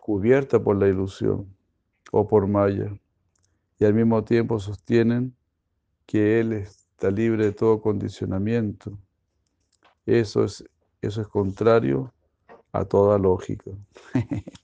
[0.00, 1.54] cubierta por la ilusión
[2.12, 2.98] o por Maya
[3.78, 5.36] y al mismo tiempo sostienen
[6.06, 8.98] que Él es está libre de todo condicionamiento.
[10.04, 10.64] Eso es,
[11.00, 12.12] eso es contrario
[12.72, 13.70] a toda lógica.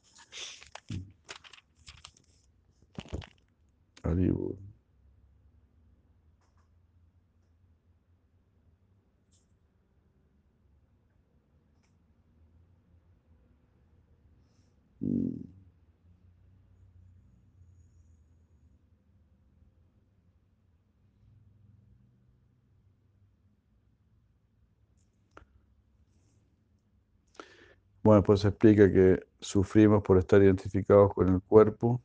[28.05, 32.03] Bueno, pues explica que sufrimos por estar identificados con el cuerpo.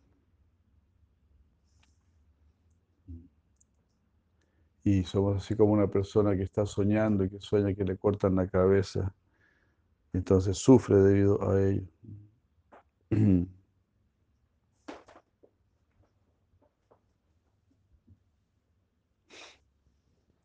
[4.83, 8.35] Y somos así como una persona que está soñando y que sueña que le cortan
[8.35, 9.13] la cabeza.
[10.13, 11.87] entonces sufre debido a ello.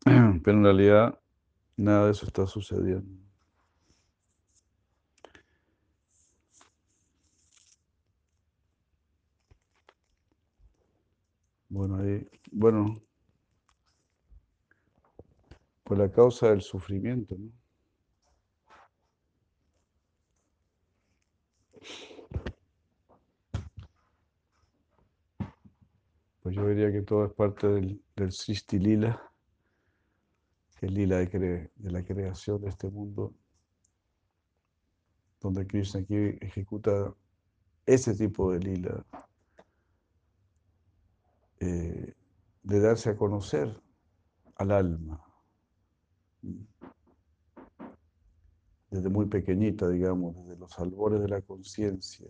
[0.05, 1.19] Pero en realidad
[1.77, 3.24] nada de eso está sucediendo.
[11.69, 13.01] Bueno, ahí, bueno,
[15.83, 17.51] por la causa del sufrimiento, ¿no?
[26.41, 29.19] Pues yo diría que todo es parte del, del Sisti Lila,
[30.79, 33.33] que es Lila de, de la creación de este mundo,
[35.41, 37.13] donde Krishna aquí ejecuta
[37.85, 39.05] ese tipo de lila
[41.59, 42.13] eh,
[42.63, 43.81] de darse a conocer
[44.55, 45.21] al alma.
[48.89, 52.27] Desde muy pequeñita, digamos, desde los albores de la conciencia.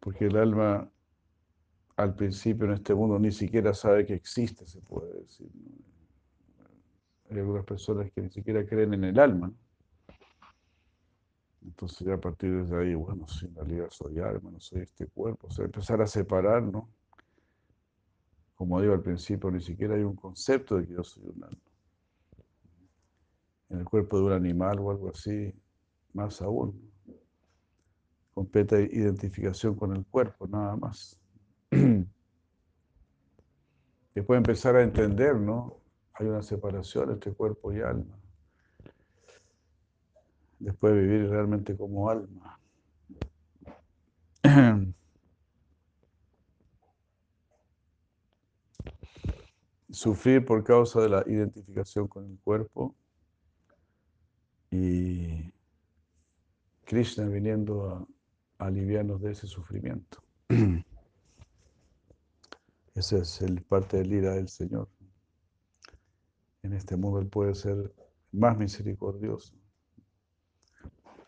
[0.00, 0.90] Porque el alma
[1.98, 5.50] al principio en este mundo ni siquiera sabe que existe, se puede decir.
[7.28, 9.52] Hay algunas personas que ni siquiera creen en el alma.
[11.62, 15.06] Entonces ya a partir de ahí, bueno, si en realidad soy alma, no soy este
[15.06, 16.88] cuerpo, o sea, empezar a separar, ¿no?
[18.54, 21.58] Como digo al principio, ni siquiera hay un concepto de que yo soy un alma.
[23.70, 25.54] En el cuerpo de un animal o algo así,
[26.12, 26.90] más aún.
[28.34, 31.18] Completa identificación con el cuerpo, nada más.
[34.14, 35.80] Después empezar a entender, ¿no?
[36.14, 38.18] Hay una separación entre cuerpo y alma
[40.58, 42.58] después de vivir realmente como alma.
[49.90, 52.94] Sufrir por causa de la identificación con el cuerpo
[54.70, 55.50] y
[56.84, 58.06] Krishna viniendo a,
[58.66, 60.22] aliviarnos de ese sufrimiento.
[62.94, 64.88] Esa es el parte del ira del Señor.
[66.62, 67.94] En este mundo Él puede ser
[68.32, 69.57] más misericordioso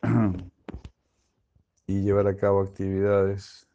[1.86, 3.68] y llevar a cabo actividades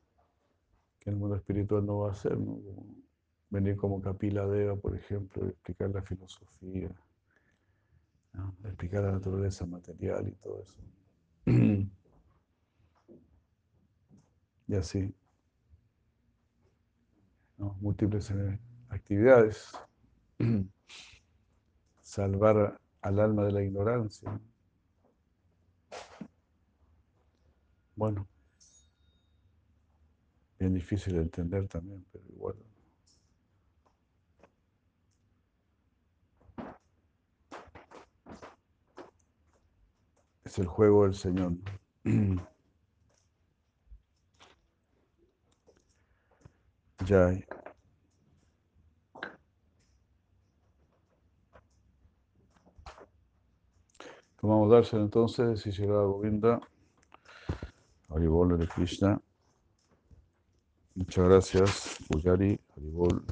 [1.00, 2.38] que el mundo espiritual no va a hacer,
[3.50, 6.90] venir como Kapila Deva, por ejemplo, explicar la filosofía,
[8.64, 10.82] explicar la naturaleza material y todo eso.
[14.68, 15.14] y así.
[17.58, 18.60] múltiples eh,
[18.90, 19.72] actividades.
[22.02, 24.40] Salvar al alma de la ignorancia.
[27.96, 28.28] Bueno,
[30.60, 32.56] bien difícil de entender también, pero igual.
[40.46, 41.54] Es el juego del Señor.
[47.08, 47.36] Ya.
[54.40, 56.60] Tomamos dárselo entonces, si llega Govinda.
[58.10, 59.20] Haribol de Krishna.
[60.96, 63.24] Muchas gracias, Puyari, Haribol.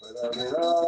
[0.00, 0.87] Para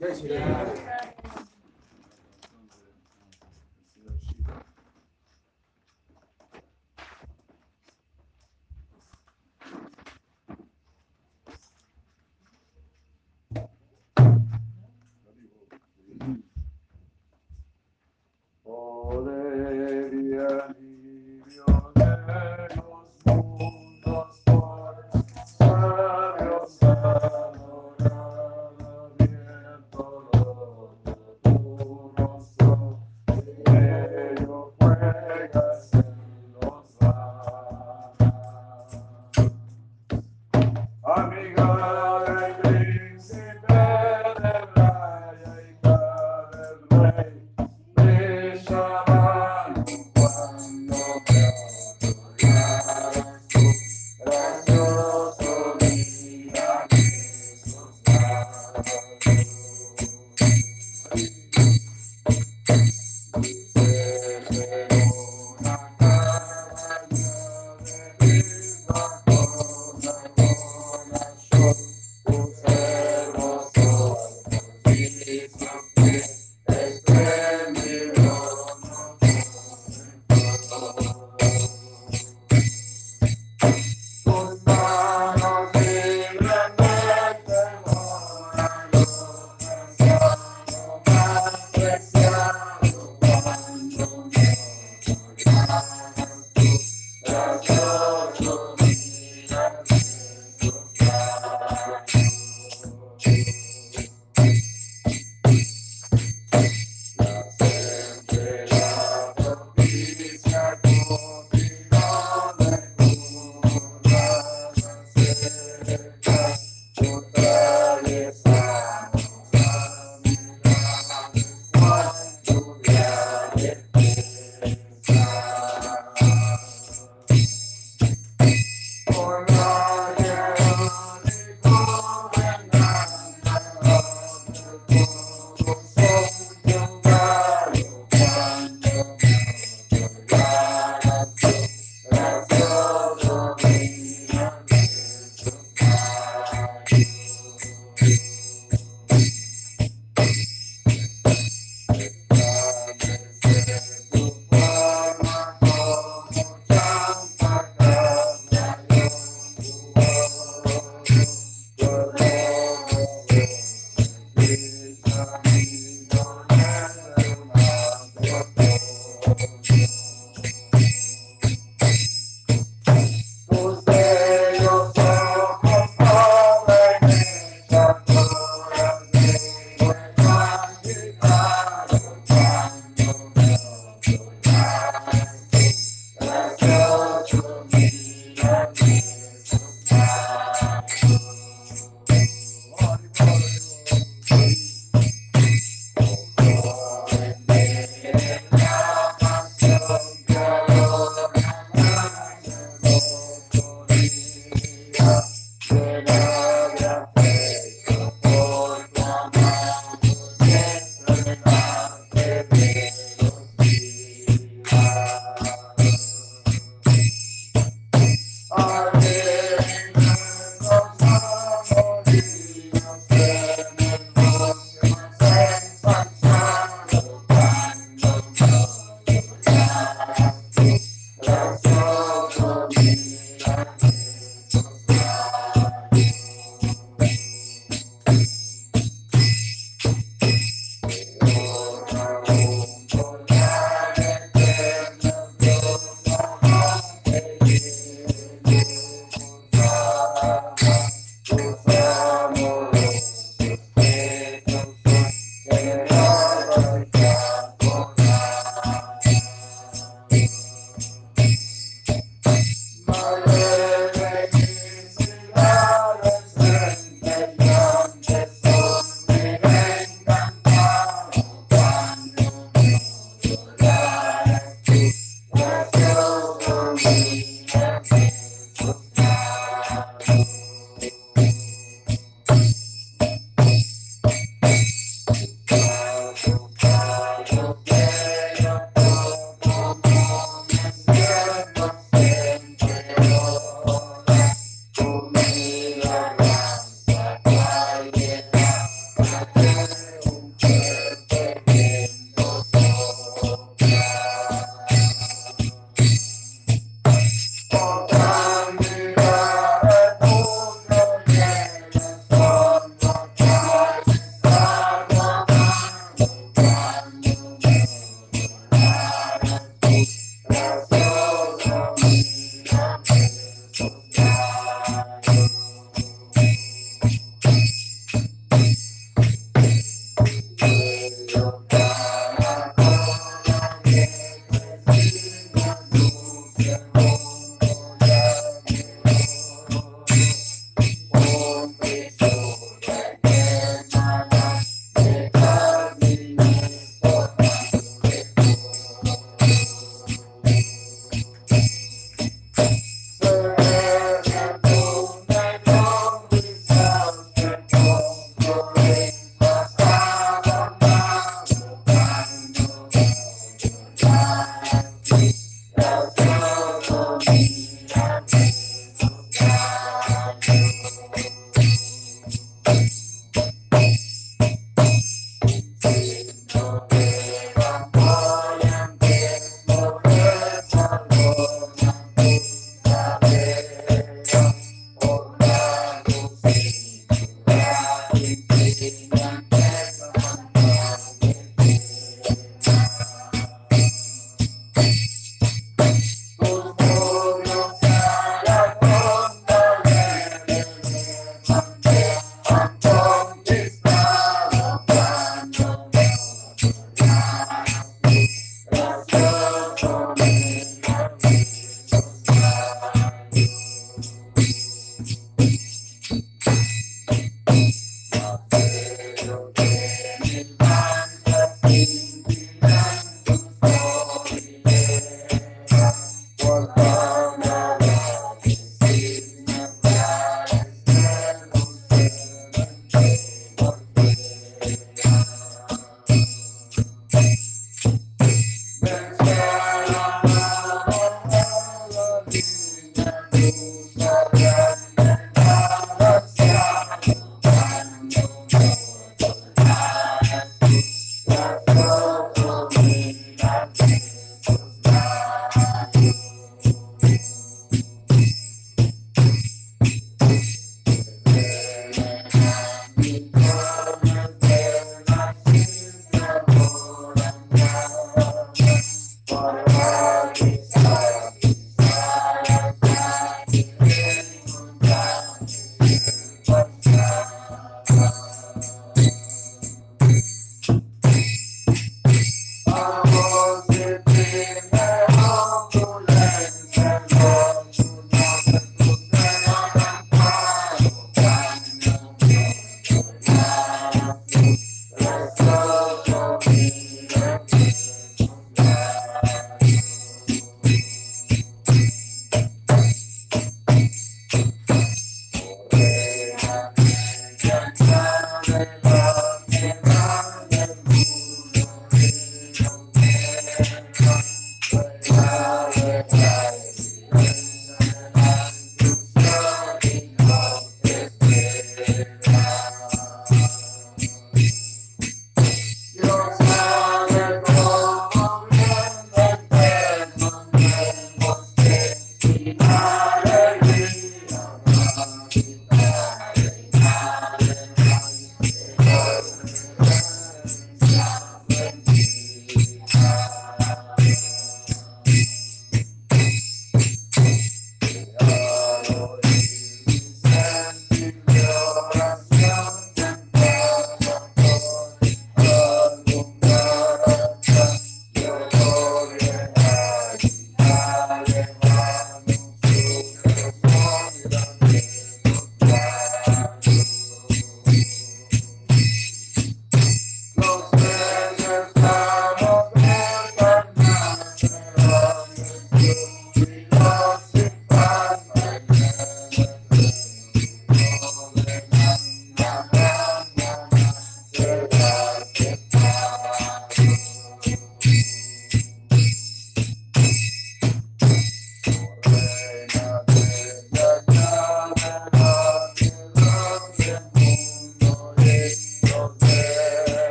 [0.00, 1.05] Jai Sri Radhe.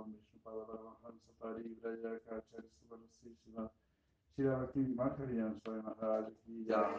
[0.00, 3.68] Om Vishnu Pada Maham Sapari Vraja Kacharya Subhanu Sri Shiva
[4.32, 6.94] Shri Bhakti Makariyan Swami Maharaj ki jai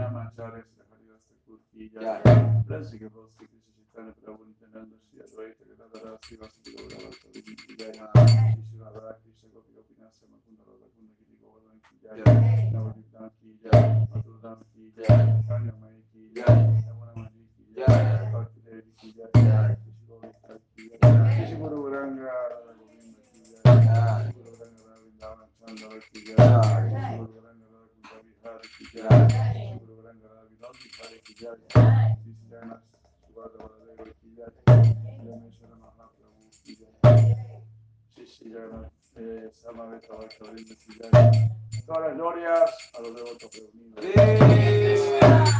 [0.00, 2.18] Namacharya Shri Haridas Thakur ki jai
[2.66, 7.74] Blessed Guru Sri Krishna Chaitanya Prabhu Nityananda Shri Advaita Gadadara Shri Vasudeva Gaura Bhatta ki
[7.78, 10.61] jai Shri Shri Radha Krishna Gopi Gopinasya Makunda Radha Kunda
[12.02, 12.20] Jai
[39.16, 39.50] eh,
[40.98, 43.50] jai Todas las glorias a los devotos
[43.96, 45.52] reunidos.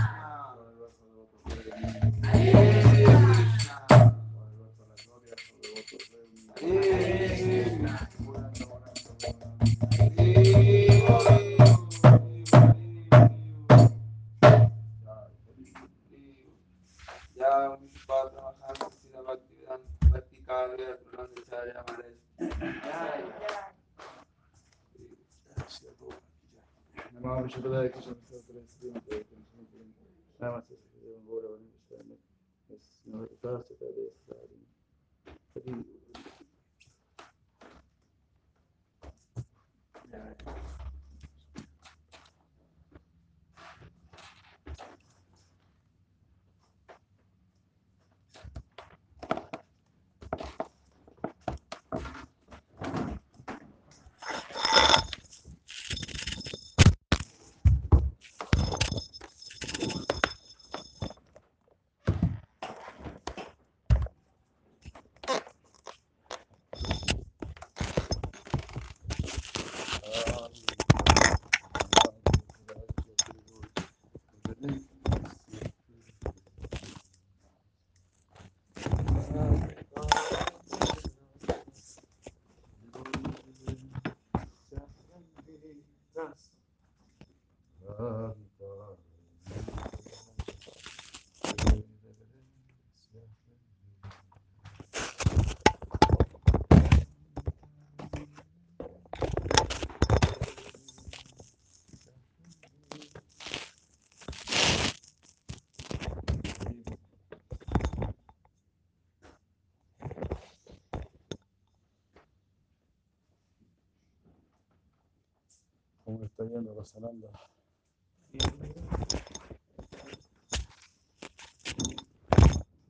[116.13, 117.29] ¿Cómo está yendo a la Sananda?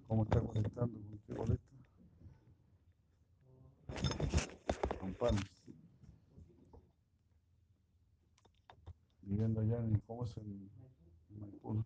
[0.08, 0.98] ¿Cómo está conectando?
[0.98, 1.62] ¿Con qué boleta?
[5.20, 5.36] Con.
[9.20, 10.68] Viviendo allá en, ¿cómo es en,
[11.30, 11.84] en Maipú?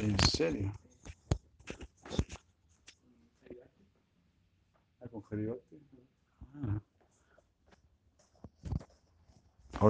[0.00, 0.72] ¿En serio?
[5.00, 5.80] Ah, con Jerigote.
[6.54, 6.80] Ah.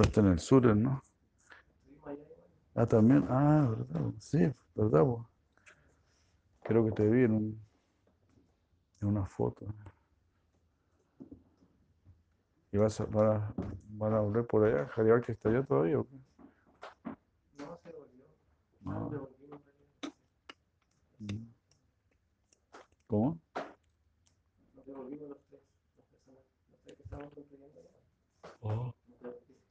[0.01, 1.03] Está en el sur, ¿no?
[2.75, 3.25] Ah, también.
[3.29, 4.11] Ah, verdad.
[4.19, 4.39] Sí,
[4.75, 5.05] verdad.
[6.63, 7.61] Creo que te vi en, un-
[9.01, 9.65] una foto.
[12.71, 13.53] ¿Y vas a, van, a,
[13.89, 14.87] van a volver por allá?
[14.89, 16.15] ¿Jaribar que está allá todavía o qué?
[17.57, 18.25] No se volvió.
[18.81, 19.09] No.
[19.09, 19.61] devolvimos.
[21.19, 21.53] Mm.
[23.07, 23.39] ¿Cómo?
[24.75, 25.61] Nos devolvimos los tres.
[25.91, 27.79] Las personas, los tres que estábamos construyendo.
[28.61, 29.63] Oh, nos devolvimos.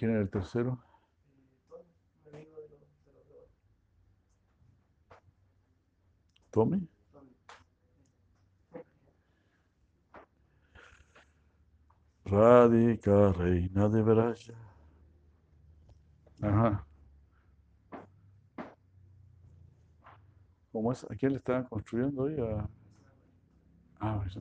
[0.00, 0.82] ¿Quién, era el tercero?
[6.50, 6.88] Fomi.
[12.24, 14.54] Radhika, reina de Braya.
[16.40, 16.86] Ajá.
[20.72, 21.04] ¿Cómo es?
[21.04, 22.40] ¿A quién le estaban construyendo hoy?
[22.40, 22.66] A...
[24.00, 24.40] Ah, ya.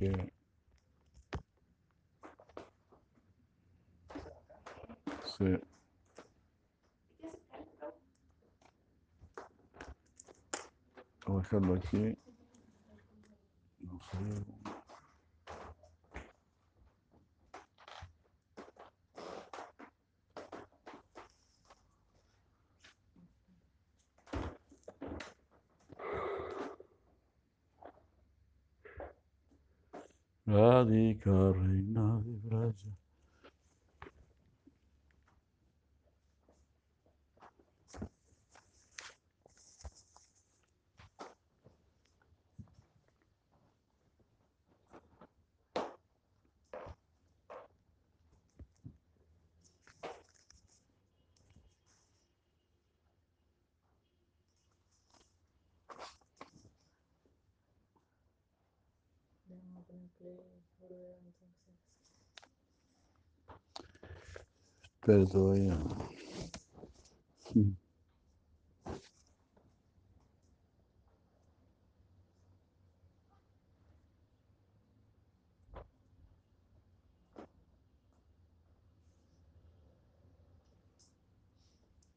[0.00, 0.30] Ok.
[5.38, 5.44] Sí.
[11.26, 12.18] Voy a dejarlo aquí.
[13.80, 14.46] No sé.
[30.46, 32.98] Radhika, reina de Braya.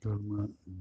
[0.04, 0.81] Vamos a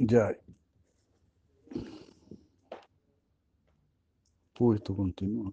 [0.00, 0.32] じゃあ、
[4.54, 5.52] ポうトうというのは、